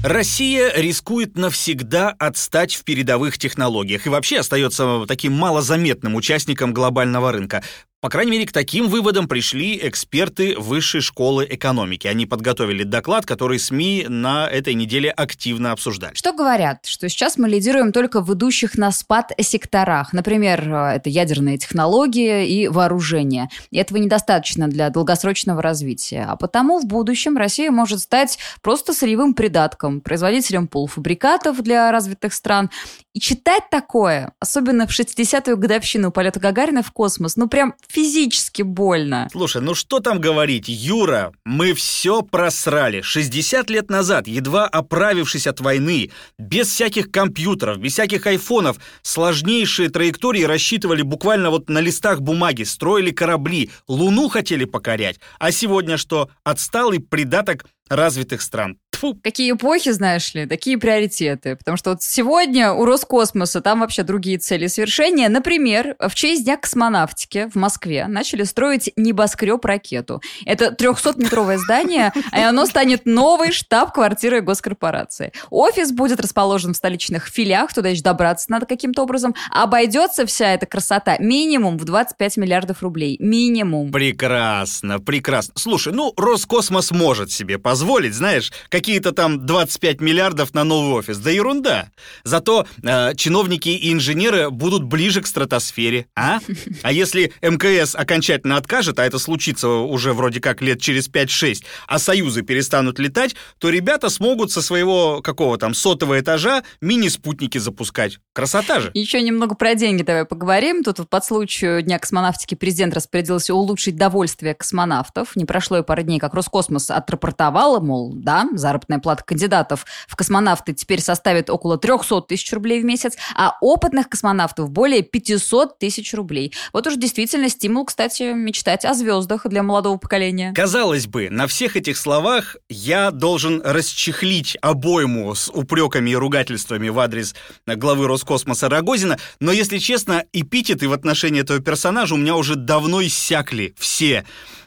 Россия 0.04 0.72
рискует 0.74 1.36
навсегда 1.36 2.10
отстать 2.10 2.74
в 2.74 2.82
передовых 2.82 3.38
технологиях 3.38 4.06
и 4.06 4.10
вообще 4.10 4.40
остается 4.40 5.04
таким 5.06 5.32
малозаметным 5.32 6.16
участником 6.16 6.74
глобального 6.74 7.30
рынка. 7.30 7.62
По 8.02 8.08
крайней 8.08 8.32
мере, 8.32 8.46
к 8.46 8.52
таким 8.52 8.88
выводам 8.88 9.28
пришли 9.28 9.78
эксперты 9.80 10.58
Высшей 10.58 11.00
школы 11.00 11.46
экономики. 11.48 12.08
Они 12.08 12.26
подготовили 12.26 12.82
доклад, 12.82 13.26
который 13.26 13.60
СМИ 13.60 14.06
на 14.08 14.48
этой 14.48 14.74
неделе 14.74 15.08
активно 15.08 15.70
обсуждали. 15.70 16.12
Что 16.14 16.32
говорят? 16.32 16.84
Что 16.84 17.08
сейчас 17.08 17.38
мы 17.38 17.48
лидируем 17.48 17.92
только 17.92 18.20
в 18.20 18.34
идущих 18.34 18.76
на 18.76 18.90
спад 18.90 19.30
секторах. 19.40 20.12
Например, 20.12 20.68
э, 20.68 20.96
это 20.96 21.10
ядерные 21.10 21.58
технологии 21.58 22.48
и 22.48 22.66
вооружение. 22.66 23.48
И 23.70 23.78
этого 23.78 23.98
недостаточно 23.98 24.66
для 24.66 24.90
долгосрочного 24.90 25.62
развития. 25.62 26.26
А 26.28 26.34
потому 26.34 26.80
в 26.80 26.86
будущем 26.86 27.36
Россия 27.36 27.70
может 27.70 28.00
стать 28.00 28.36
просто 28.62 28.94
сырьевым 28.94 29.32
придатком, 29.32 30.00
производителем 30.00 30.66
полуфабрикатов 30.66 31.62
для 31.62 31.92
развитых 31.92 32.34
стран. 32.34 32.68
И 33.14 33.20
читать 33.20 33.64
такое, 33.70 34.32
особенно 34.40 34.86
в 34.86 34.90
60-ю 34.90 35.58
годовщину 35.58 36.10
полета 36.10 36.40
Гагарина 36.40 36.82
в 36.82 36.92
космос, 36.92 37.36
ну 37.36 37.46
прям 37.46 37.74
физически 37.86 38.62
больно. 38.62 39.28
Слушай, 39.30 39.60
ну 39.60 39.74
что 39.74 40.00
там 40.00 40.18
говорить, 40.18 40.64
Юра, 40.66 41.32
мы 41.44 41.74
все 41.74 42.22
просрали. 42.22 43.02
60 43.02 43.68
лет 43.68 43.90
назад, 43.90 44.26
едва 44.26 44.66
оправившись 44.66 45.46
от 45.46 45.60
войны, 45.60 46.10
без 46.38 46.68
всяких 46.68 47.10
компьютеров, 47.10 47.76
без 47.78 47.92
всяких 47.92 48.26
айфонов, 48.26 48.78
сложнейшие 49.02 49.90
траектории 49.90 50.44
рассчитывали 50.44 51.02
буквально 51.02 51.50
вот 51.50 51.68
на 51.68 51.80
листах 51.80 52.22
бумаги, 52.22 52.62
строили 52.62 53.10
корабли, 53.10 53.70
Луну 53.88 54.30
хотели 54.30 54.64
покорять. 54.64 55.20
А 55.38 55.52
сегодня 55.52 55.98
что? 55.98 56.30
Отсталый 56.44 57.00
придаток 57.00 57.66
развитых 57.96 58.42
стран. 58.42 58.78
Тьфу. 58.90 59.18
Какие 59.22 59.52
эпохи, 59.52 59.90
знаешь 59.90 60.32
ли, 60.34 60.46
такие 60.46 60.78
приоритеты. 60.78 61.56
Потому 61.56 61.76
что 61.76 61.90
вот 61.90 62.02
сегодня 62.02 62.72
у 62.72 62.84
Роскосмоса 62.84 63.60
там 63.60 63.80
вообще 63.80 64.02
другие 64.02 64.38
цели 64.38 64.66
свершения. 64.66 65.28
Например, 65.28 65.96
в 65.98 66.14
честь 66.14 66.44
Дня 66.44 66.56
космонавтики 66.56 67.48
в 67.52 67.56
Москве 67.56 68.06
начали 68.06 68.44
строить 68.44 68.92
небоскреб-ракету. 68.96 70.22
Это 70.44 70.74
300-метровое 70.78 71.58
здание, 71.58 72.12
и 72.32 72.40
оно 72.40 72.66
станет 72.66 73.06
новой 73.06 73.52
штаб-квартирой 73.52 74.40
госкорпорации. 74.40 75.32
Офис 75.50 75.92
будет 75.92 76.20
расположен 76.20 76.74
в 76.74 76.76
столичных 76.76 77.28
филях, 77.28 77.72
туда 77.72 77.88
еще 77.90 78.02
добраться 78.02 78.50
надо 78.50 78.66
каким-то 78.66 79.02
образом. 79.02 79.34
Обойдется 79.50 80.26
вся 80.26 80.52
эта 80.54 80.66
красота 80.66 81.16
минимум 81.18 81.78
в 81.78 81.84
25 81.84 82.36
миллиардов 82.36 82.82
рублей. 82.82 83.16
Минимум. 83.18 83.90
Прекрасно, 83.92 85.00
прекрасно. 85.00 85.54
Слушай, 85.56 85.92
ну, 85.92 86.12
Роскосмос 86.16 86.90
может 86.90 87.30
себе 87.30 87.58
позволить, 87.58 87.81
знаешь, 88.14 88.52
какие 88.68 88.92
какие-то 88.92 89.12
там 89.12 89.46
25 89.46 90.02
миллиардов 90.02 90.52
на 90.52 90.64
новый 90.64 90.98
офис. 90.98 91.16
Да 91.16 91.30
ерунда. 91.30 91.88
Зато 92.24 92.66
э, 92.82 93.14
чиновники 93.14 93.70
и 93.70 93.90
инженеры 93.90 94.50
будут 94.50 94.82
ближе 94.82 95.22
к 95.22 95.26
стратосфере, 95.26 96.08
а? 96.14 96.40
А 96.82 96.92
если 96.92 97.32
МКС 97.40 97.94
окончательно 97.94 98.58
откажет, 98.58 98.98
а 98.98 99.06
это 99.06 99.18
случится 99.18 99.68
уже 99.68 100.12
вроде 100.12 100.40
как 100.40 100.60
лет 100.60 100.78
через 100.78 101.08
5-6, 101.08 101.64
а 101.88 101.98
союзы 101.98 102.42
перестанут 102.42 102.98
летать, 102.98 103.34
то 103.58 103.70
ребята 103.70 104.10
смогут 104.10 104.52
со 104.52 104.60
своего 104.60 105.22
какого 105.22 105.56
там 105.56 105.72
сотого 105.72 106.20
этажа 106.20 106.64
мини-спутники 106.82 107.56
запускать. 107.56 108.18
Красота 108.34 108.80
же. 108.80 108.90
Еще 108.92 109.22
немного 109.22 109.54
про 109.54 109.74
деньги 109.74 110.02
давай 110.02 110.26
поговорим. 110.26 110.82
Тут 110.82 111.08
под 111.08 111.24
случаю 111.24 111.80
Дня 111.80 111.98
космонавтики 111.98 112.56
президент 112.56 112.94
распорядился 112.94 113.54
улучшить 113.54 113.96
довольствие 113.96 114.54
космонавтов. 114.54 115.34
Не 115.34 115.46
прошло 115.46 115.78
и 115.78 115.82
пары 115.82 116.02
дней, 116.02 116.18
как 116.18 116.34
Роскосмос 116.34 116.90
отрапортовал, 116.90 117.61
мол, 117.80 118.12
да, 118.14 118.48
заработная 118.54 118.98
плата 118.98 119.24
кандидатов 119.24 119.86
в 120.08 120.16
космонавты 120.16 120.72
теперь 120.72 121.00
составит 121.00 121.50
около 121.50 121.78
300 121.78 122.22
тысяч 122.22 122.52
рублей 122.52 122.82
в 122.82 122.84
месяц, 122.84 123.16
а 123.34 123.56
опытных 123.60 124.08
космонавтов 124.08 124.70
более 124.70 125.02
500 125.02 125.78
тысяч 125.78 126.12
рублей. 126.14 126.52
Вот 126.72 126.86
уж 126.86 126.96
действительно 126.96 127.48
стимул, 127.48 127.84
кстати, 127.84 128.32
мечтать 128.34 128.84
о 128.84 128.94
звездах 128.94 129.46
для 129.46 129.62
молодого 129.62 129.96
поколения. 129.96 130.52
Казалось 130.54 131.06
бы, 131.06 131.28
на 131.30 131.46
всех 131.46 131.76
этих 131.76 131.96
словах 131.96 132.56
я 132.68 133.10
должен 133.10 133.62
расчехлить 133.64 134.56
обойму 134.60 135.34
с 135.34 135.48
упреками 135.48 136.10
и 136.10 136.16
ругательствами 136.16 136.88
в 136.88 136.98
адрес 136.98 137.34
главы 137.66 138.06
Роскосмоса 138.06 138.68
Рогозина, 138.68 139.18
но, 139.40 139.52
если 139.52 139.78
честно, 139.78 140.24
эпитеты 140.32 140.88
в 140.88 140.92
отношении 140.92 141.40
этого 141.40 141.60
персонажа 141.60 142.14
у 142.14 142.18
меня 142.18 142.36
уже 142.36 142.56
давно 142.56 143.02
иссякли 143.02 143.74
все. 143.78 144.24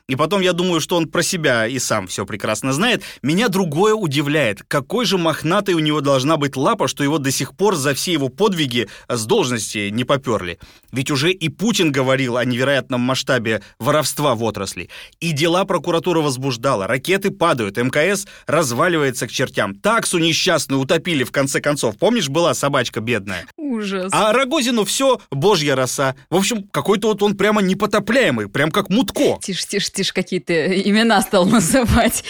И 0.07 0.15
потом 0.15 0.41
я 0.41 0.53
думаю, 0.53 0.81
что 0.81 0.97
он 0.97 1.07
про 1.07 1.23
себя 1.23 1.65
и 1.65 1.79
сам 1.79 2.05
все 2.05 2.27
прекрасно 2.27 2.73
знает. 2.73 3.01
Меня 3.23 3.49
другое 3.49 3.95
удивляет. 3.95 4.61
Какой 4.67 5.03
же 5.05 5.17
мохнатой 5.17 5.73
у 5.73 5.79
него 5.79 5.99
должна 5.99 6.37
быть 6.37 6.55
лапа, 6.55 6.87
что 6.87 7.03
его 7.03 7.17
до 7.17 7.31
сих 7.31 7.55
пор 7.55 7.75
за 7.75 7.95
все 7.95 8.13
его 8.13 8.29
подвиги 8.29 8.87
с 9.09 9.25
должности 9.25 9.89
не 9.89 10.03
поперли. 10.03 10.59
Ведь 10.91 11.09
уже 11.09 11.31
и 11.31 11.49
Путин 11.49 11.91
говорил 11.91 12.37
о 12.37 12.45
невероятном 12.45 13.01
масштабе 13.01 13.63
воровства 13.79 14.35
в 14.35 14.43
отрасли. 14.43 14.89
И 15.21 15.31
дела 15.31 15.65
прокуратура 15.65 16.21
возбуждала. 16.21 16.85
Ракеты 16.85 17.31
падают, 17.31 17.77
МКС 17.77 18.27
разваливается 18.45 19.25
к 19.25 19.31
чертям. 19.31 19.73
Таксу 19.73 20.19
несчастную 20.19 20.81
утопили 20.81 21.23
в 21.23 21.31
конце 21.31 21.61
концов. 21.61 21.97
Помнишь, 21.97 22.29
была 22.29 22.53
собачка 22.53 23.01
бедная? 23.01 23.47
Ужас. 23.57 24.11
А 24.13 24.31
Рогозину 24.33 24.85
все 24.85 25.19
божья 25.31 25.75
роса. 25.75 26.15
В 26.29 26.35
общем, 26.35 26.63
какой-то 26.71 27.07
вот 27.07 27.23
он 27.23 27.35
прямо 27.35 27.63
непотопляемый, 27.63 28.47
прям 28.49 28.69
как 28.69 28.89
Мутко. 28.89 29.39
Тише, 29.41 29.65
тише, 29.67 29.94
тише, 29.95 30.13
какие-то 30.13 30.53
имена 30.81 31.21
стал 31.21 31.45
называть. 31.45 32.23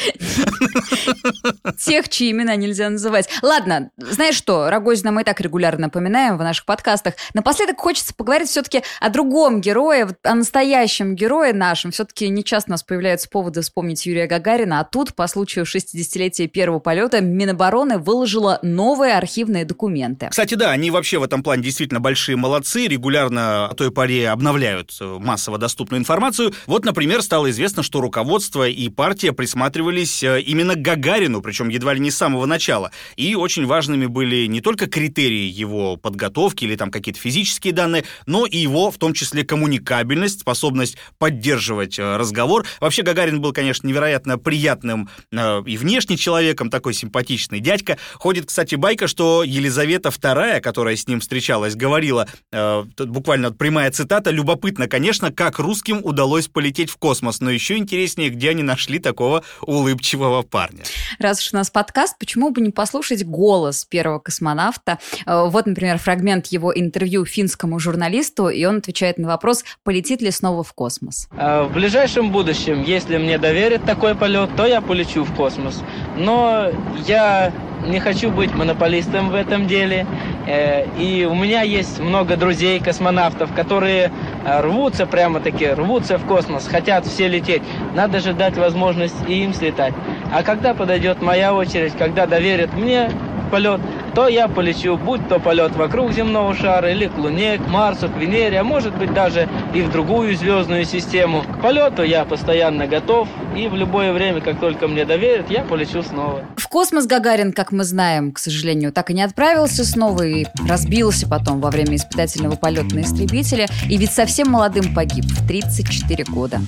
Тех, 1.80 2.10
чьи 2.10 2.32
имена 2.32 2.56
нельзя 2.56 2.90
называть. 2.90 3.30
Ладно, 3.42 3.92
знаешь 3.98 4.36
что, 4.36 4.70
Рогозина 4.70 5.12
мы 5.12 5.22
и 5.22 5.24
так 5.24 5.42
регулярно 5.42 5.88
напоминаем 5.88 6.38
в 6.38 6.42
наших 6.42 6.66
подкастах. 6.66 7.16
Напоследок 7.34 7.80
хочется 7.80 8.14
поговорить 8.14 8.50
все-таки 8.50 8.84
о 9.00 9.10
другом 9.10 9.62
герое, 9.62 10.16
о 10.24 10.36
настоящем 10.36 11.16
герое 11.16 11.54
нашем. 11.54 11.92
Все-таки 11.92 12.30
не 12.30 12.44
часто 12.44 12.70
у 12.70 12.74
нас 12.74 12.84
появляются 12.84 13.30
поводы 13.30 13.62
вспомнить 13.62 14.06
Юрия 14.06 14.28
Гагарина, 14.28 14.80
а 14.80 14.84
тут, 14.84 15.16
по 15.16 15.28
случаю 15.28 15.66
60-летия 15.66 16.48
первого 16.48 16.80
полета, 16.80 17.22
Минобороны 17.22 17.98
выложила 17.98 18.60
новые 18.62 19.16
архивные 19.16 19.66
документы. 19.66 20.28
Кстати, 20.30 20.56
да, 20.56 20.72
они 20.72 20.92
вообще 20.92 21.18
в 21.18 21.24
этом 21.24 21.44
плане 21.44 21.64
действительно 21.64 22.00
большие 22.00 22.36
молодцы, 22.36 22.88
регулярно 22.88 23.68
о 23.68 23.74
той 23.74 23.92
паре 23.92 24.30
обновляют 24.30 24.96
э, 25.00 25.18
массово 25.20 25.58
доступную 25.58 26.00
информацию. 26.00 26.54
Вот, 26.66 26.86
например, 26.86 27.22
стало 27.22 27.50
известно, 27.56 27.84
что 27.84 28.02
руководство 28.02 28.68
и 28.68 28.90
партия 28.90 29.32
присматривались 29.32 30.22
э, 30.22 30.42
именно 30.42 30.76
к 30.76 30.82
Гагарину, 30.82 31.42
причем 31.42 31.70
едва 31.70 31.94
ли 31.94 32.02
не 32.02 32.12
с 32.12 32.18
самого 32.18 32.46
начала. 32.46 32.92
И 33.16 33.34
очень 33.36 33.66
важными 33.66 34.06
были 34.06 34.46
не 34.46 34.60
только 34.62 34.88
критерии 34.88 35.50
его 35.50 35.96
подготовки 35.96 36.66
или 36.66 36.76
там 36.76 36.92
какие-то 36.92 37.20
физические 37.20 37.74
данные, 37.74 38.04
но 38.26 38.46
и 38.46 38.58
его, 38.58 38.92
в 38.92 38.98
том 38.98 39.14
числе, 39.14 39.44
коммуникабельность, 39.44 40.42
способность 40.42 40.98
поддерживать 41.18 41.98
э, 41.98 42.18
разговор. 42.18 42.66
Вообще 42.82 43.04
Гагарин 43.04 43.40
был, 43.40 43.54
конечно, 43.54 43.88
невероятно 43.88 44.38
приятным 44.38 45.10
э, 45.32 45.64
и 45.66 45.78
внешне 45.78 46.18
человеком, 46.18 46.70
такой 46.70 46.94
симпатичный 46.94 47.62
дядька. 47.62 47.98
Ходит, 48.16 48.48
кстати, 48.48 48.76
байка, 48.76 49.08
что 49.08 49.44
Елизавета 49.44 50.10
II, 50.10 50.60
которая 50.60 50.98
с 50.98 51.08
ним 51.08 51.22
встречалась, 51.22 51.76
говорила, 51.76 52.28
буквально 52.52 53.52
прямая 53.52 53.92
цитата, 53.92 54.30
любопытно, 54.30 54.88
конечно, 54.88 55.32
как 55.32 55.60
русским 55.60 56.02
удалось 56.04 56.48
полететь 56.48 56.90
в 56.90 56.98
космос, 56.98 57.40
но 57.46 57.52
еще 57.52 57.78
интереснее, 57.78 58.32
где 58.32 58.50
они 58.50 58.64
нашли 58.64 58.98
такого 58.98 59.44
улыбчивого 59.62 60.42
парня. 60.42 60.84
Раз 61.20 61.40
уж 61.40 61.54
у 61.54 61.58
нас 61.58 61.70
подкаст, 61.70 62.18
почему 62.18 62.50
бы 62.50 62.60
не 62.60 62.72
послушать 62.72 63.24
голос 63.24 63.86
первого 63.86 64.18
космонавта? 64.18 64.98
Э, 65.28 65.46
вот, 65.48 65.68
например, 65.68 66.00
фрагмент 66.00 66.48
его 66.48 66.76
интервью 66.76 67.24
финскому 67.24 67.78
журналисту, 67.78 68.50
и 68.50 68.66
он 68.66 68.78
отвечает 68.78 69.20
на 69.20 69.28
вопрос, 69.28 69.64
полетит 69.84 70.22
ли 70.22 70.32
снова 70.32 70.64
в 70.64 70.74
космос. 70.74 71.30
Э, 71.38 71.64
в 71.64 71.74
ближайшем 71.74 72.32
будущем, 72.32 72.82
если 72.82 73.18
мне 73.18 73.38
доверят 73.38 73.86
такой 73.86 74.16
полет, 74.16 74.50
то 74.58 74.66
я 74.66 74.82
полечу 74.82 75.24
в 75.24 75.32
космос. 75.36 75.84
Но 76.18 76.72
я 77.06 77.54
не 77.88 78.00
хочу 78.00 78.32
быть 78.32 78.54
монополистом 78.56 79.30
в 79.30 79.36
этом 79.36 79.68
деле. 79.68 80.08
Э, 80.48 80.88
и 80.98 81.26
у 81.26 81.36
меня 81.36 81.62
есть 81.62 82.00
много 82.00 82.38
друзей 82.38 82.80
космонавтов, 82.80 83.54
которые 83.54 84.12
рвутся 84.46 85.06
прямо-таки, 85.06 85.74
рвутся 85.74 86.18
в 86.18 86.26
космос, 86.26 86.68
хотят 86.68 87.06
все 87.06 87.28
лететь. 87.28 87.64
Надо 87.96 88.20
же 88.20 88.34
дать 88.34 88.58
возможность 88.58 89.16
и 89.28 89.44
им 89.44 89.54
слетать. 89.54 89.94
А 90.32 90.44
когда 90.44 90.74
подойдет 90.74 91.22
моя 91.22 91.54
очередь, 91.54 91.94
когда 91.98 92.26
доверят 92.26 92.74
мне 92.74 93.10
полет, 93.56 93.80
то 94.14 94.28
я 94.28 94.50
полечу, 94.50 94.98
будь 94.98 95.26
то 95.30 95.40
полет 95.40 95.78
вокруг 95.78 96.12
земного 96.12 96.54
шара, 96.54 96.92
или 96.92 97.08
к 97.08 97.18
Луне, 97.18 97.58
к 97.58 97.66
Марсу, 97.70 98.10
к 98.10 98.18
Венере, 98.18 98.60
а 98.60 98.66
может 98.66 98.94
быть 98.98 99.14
даже 99.14 99.48
и 99.74 99.82
в 99.82 99.90
другую 99.90 100.36
звездную 100.36 100.84
систему. 100.84 101.42
К 101.42 101.62
полету 101.62 102.04
я 102.04 102.26
постоянно 102.26 102.86
готов, 102.86 103.30
и 103.56 103.70
в 103.70 103.76
любое 103.76 104.12
время, 104.12 104.42
как 104.42 104.60
только 104.60 104.90
мне 104.90 105.06
доверят, 105.06 105.50
я 105.50 105.64
полечу 105.64 106.04
снова. 106.04 106.44
В 106.58 106.68
космос 106.68 107.06
Гагарин, 107.06 107.54
как 107.54 107.72
мы 107.72 107.86
знаем, 107.86 108.34
к 108.34 108.40
сожалению, 108.40 108.92
так 108.92 109.10
и 109.10 109.14
не 109.14 109.22
отправился 109.22 109.86
снова 109.86 110.24
и 110.24 110.46
разбился 110.68 111.26
потом 111.26 111.62
во 111.62 111.72
время 111.72 111.96
испытательного 111.96 112.58
полета 112.58 112.94
на 112.94 113.04
истребителе. 113.04 113.68
И 113.90 113.96
ведь 113.96 114.12
совсем 114.12 114.50
молодым 114.50 114.94
погиб, 114.94 115.24
в 115.24 115.48
34 115.48 116.26
года. 116.26 116.60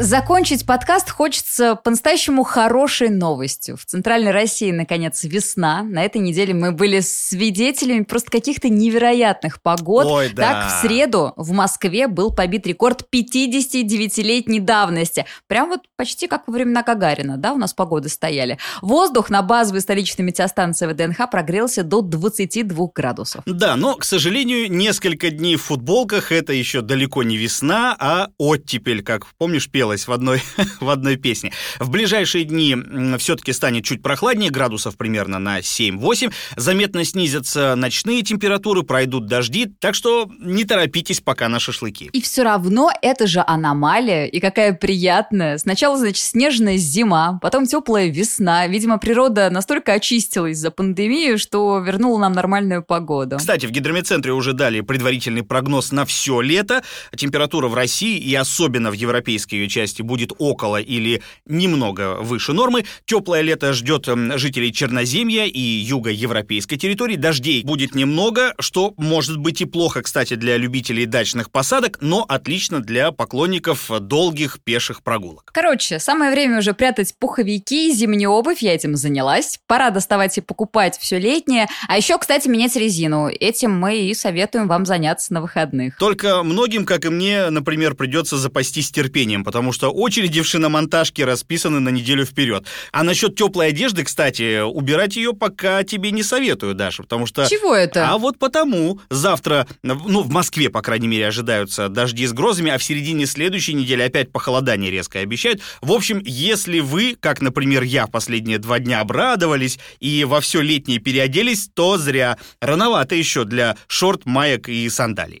Закончить 0.00 0.66
подкаст 0.66 1.08
хочется 1.08 1.76
по-настоящему 1.76 2.42
хорошей 2.42 3.10
новостью. 3.10 3.76
В 3.76 3.84
Центральной 3.84 4.32
России, 4.32 4.72
наконец, 4.72 5.22
весна. 5.22 5.84
На 5.84 6.02
этой 6.02 6.20
неделе 6.20 6.52
мы 6.52 6.72
были 6.72 6.98
свидетелями 6.98 8.02
просто 8.02 8.28
каких-то 8.32 8.68
невероятных 8.68 9.62
погод. 9.62 10.06
Ой, 10.06 10.30
да. 10.34 10.42
Так, 10.42 10.72
в 10.72 10.80
среду 10.82 11.32
в 11.36 11.52
Москве 11.52 12.08
был 12.08 12.32
побит 12.32 12.66
рекорд 12.66 13.06
59-летней 13.14 14.58
давности. 14.58 15.26
Прям 15.46 15.68
вот 15.68 15.82
почти 15.96 16.26
как 16.26 16.48
во 16.48 16.54
времена 16.54 16.82
Гагарина, 16.82 17.36
да, 17.36 17.52
у 17.52 17.56
нас 17.56 17.72
погоды 17.72 18.08
стояли. 18.08 18.58
Воздух 18.82 19.30
на 19.30 19.42
базовой 19.42 19.80
столичной 19.80 20.24
метеостанции 20.24 20.88
ВДНХ 20.88 21.30
прогрелся 21.30 21.84
до 21.84 22.00
22 22.00 22.88
градусов. 22.92 23.44
Да, 23.46 23.76
но, 23.76 23.94
к 23.94 24.02
сожалению, 24.02 24.72
несколько 24.72 25.30
дней 25.30 25.54
в 25.54 25.62
футболках 25.62 26.32
это 26.32 26.52
еще 26.52 26.80
далеко 26.80 27.22
не 27.22 27.36
весна, 27.36 27.96
а 28.00 28.30
оттепель, 28.38 29.04
как 29.04 29.24
помнишь, 29.38 29.70
пел 29.70 29.83
пелось 29.84 30.08
в 30.08 30.12
одной, 30.12 30.42
в 30.80 30.88
одной 30.88 31.16
песне. 31.16 31.52
В 31.78 31.90
ближайшие 31.90 32.44
дни 32.44 32.74
все-таки 33.18 33.52
станет 33.52 33.84
чуть 33.84 34.02
прохладнее, 34.02 34.50
градусов 34.50 34.96
примерно 34.96 35.38
на 35.38 35.58
7-8. 35.58 36.32
Заметно 36.56 37.04
снизятся 37.04 37.74
ночные 37.76 38.22
температуры, 38.22 38.82
пройдут 38.82 39.26
дожди, 39.26 39.66
так 39.66 39.94
что 39.94 40.30
не 40.38 40.64
торопитесь 40.64 41.20
пока 41.20 41.50
на 41.50 41.60
шашлыки. 41.60 42.08
И 42.14 42.22
все 42.22 42.44
равно 42.44 42.90
это 43.02 43.26
же 43.26 43.44
аномалия, 43.46 44.24
и 44.24 44.40
какая 44.40 44.72
приятная. 44.72 45.58
Сначала, 45.58 45.98
значит, 45.98 46.24
снежная 46.24 46.78
зима, 46.78 47.38
потом 47.42 47.66
теплая 47.66 48.08
весна. 48.08 48.66
Видимо, 48.66 48.96
природа 48.96 49.50
настолько 49.50 49.92
очистилась 49.92 50.56
за 50.56 50.70
пандемию, 50.70 51.38
что 51.38 51.78
вернула 51.80 52.20
нам 52.20 52.32
нормальную 52.32 52.82
погоду. 52.82 53.36
Кстати, 53.36 53.66
в 53.66 53.70
гидрометцентре 53.70 54.32
уже 54.32 54.54
дали 54.54 54.80
предварительный 54.80 55.42
прогноз 55.42 55.92
на 55.92 56.06
все 56.06 56.40
лето. 56.40 56.82
Температура 57.14 57.68
в 57.68 57.74
России 57.74 58.18
и 58.18 58.34
особенно 58.34 58.90
в 58.90 58.94
европейской 58.94 59.56
ее 59.56 59.68
части 59.74 60.02
будет 60.02 60.32
около 60.38 60.80
или 60.80 61.22
немного 61.46 62.16
выше 62.20 62.52
нормы. 62.52 62.84
Теплое 63.04 63.42
лето 63.42 63.72
ждет 63.72 64.08
жителей 64.36 64.72
Черноземья 64.72 65.46
и 65.46 65.60
юго-европейской 65.60 66.76
территории. 66.76 67.16
Дождей 67.16 67.62
будет 67.64 67.94
немного, 67.94 68.54
что 68.60 68.94
может 68.96 69.38
быть 69.38 69.60
и 69.60 69.64
плохо, 69.64 70.02
кстати, 70.02 70.34
для 70.34 70.56
любителей 70.56 71.06
дачных 71.06 71.50
посадок, 71.50 71.98
но 72.00 72.24
отлично 72.28 72.80
для 72.80 73.10
поклонников 73.10 73.90
долгих 74.00 74.60
пеших 74.62 75.02
прогулок. 75.02 75.50
Короче, 75.52 75.98
самое 75.98 76.30
время 76.30 76.58
уже 76.58 76.72
прятать 76.72 77.14
пуховики, 77.18 77.92
зимнюю 77.92 78.30
обувь, 78.30 78.62
я 78.62 78.74
этим 78.74 78.96
занялась. 78.96 79.58
Пора 79.66 79.90
доставать 79.90 80.38
и 80.38 80.40
покупать 80.40 80.98
все 80.98 81.18
летнее. 81.18 81.66
А 81.88 81.96
еще, 81.96 82.18
кстати, 82.18 82.46
менять 82.48 82.76
резину. 82.76 83.28
Этим 83.28 83.72
мы 83.72 83.98
и 83.98 84.14
советуем 84.14 84.68
вам 84.68 84.86
заняться 84.86 85.32
на 85.32 85.40
выходных. 85.40 85.98
Только 85.98 86.42
многим, 86.42 86.84
как 86.84 87.04
и 87.04 87.08
мне, 87.08 87.50
например, 87.50 87.94
придется 87.94 88.36
запастись 88.36 88.90
терпением, 88.90 89.44
потому 89.44 89.63
потому 89.64 89.72
что 89.72 89.88
очереди 89.88 90.42
в 90.42 90.46
шиномонтажке 90.46 91.24
расписаны 91.24 91.80
на 91.80 91.88
неделю 91.88 92.26
вперед. 92.26 92.66
А 92.92 93.02
насчет 93.02 93.34
теплой 93.34 93.68
одежды, 93.68 94.04
кстати, 94.04 94.60
убирать 94.60 95.16
ее 95.16 95.32
пока 95.32 95.82
тебе 95.84 96.10
не 96.10 96.22
советую, 96.22 96.74
Даша, 96.74 97.02
потому 97.02 97.24
что... 97.24 97.48
Чего 97.48 97.74
это? 97.74 98.10
А 98.10 98.18
вот 98.18 98.38
потому. 98.38 99.00
Завтра, 99.08 99.66
ну, 99.82 100.20
в 100.20 100.30
Москве, 100.30 100.68
по 100.68 100.82
крайней 100.82 101.08
мере, 101.08 101.26
ожидаются 101.28 101.88
дожди 101.88 102.26
с 102.26 102.34
грозами, 102.34 102.72
а 102.72 102.76
в 102.76 102.84
середине 102.84 103.24
следующей 103.24 103.72
недели 103.72 104.02
опять 104.02 104.30
похолодание 104.30 104.90
резко 104.90 105.20
обещают. 105.20 105.62
В 105.80 105.92
общем, 105.92 106.20
если 106.22 106.80
вы, 106.80 107.16
как, 107.18 107.40
например, 107.40 107.84
я 107.84 108.06
последние 108.06 108.58
два 108.58 108.80
дня 108.80 109.00
обрадовались 109.00 109.78
и 109.98 110.24
во 110.24 110.42
все 110.42 110.60
летнее 110.60 110.98
переоделись, 110.98 111.70
то 111.72 111.96
зря. 111.96 112.36
Рановато 112.60 113.14
еще 113.14 113.44
для 113.44 113.78
шорт, 113.86 114.26
маек 114.26 114.68
и 114.68 114.90
сандалий. 114.90 115.40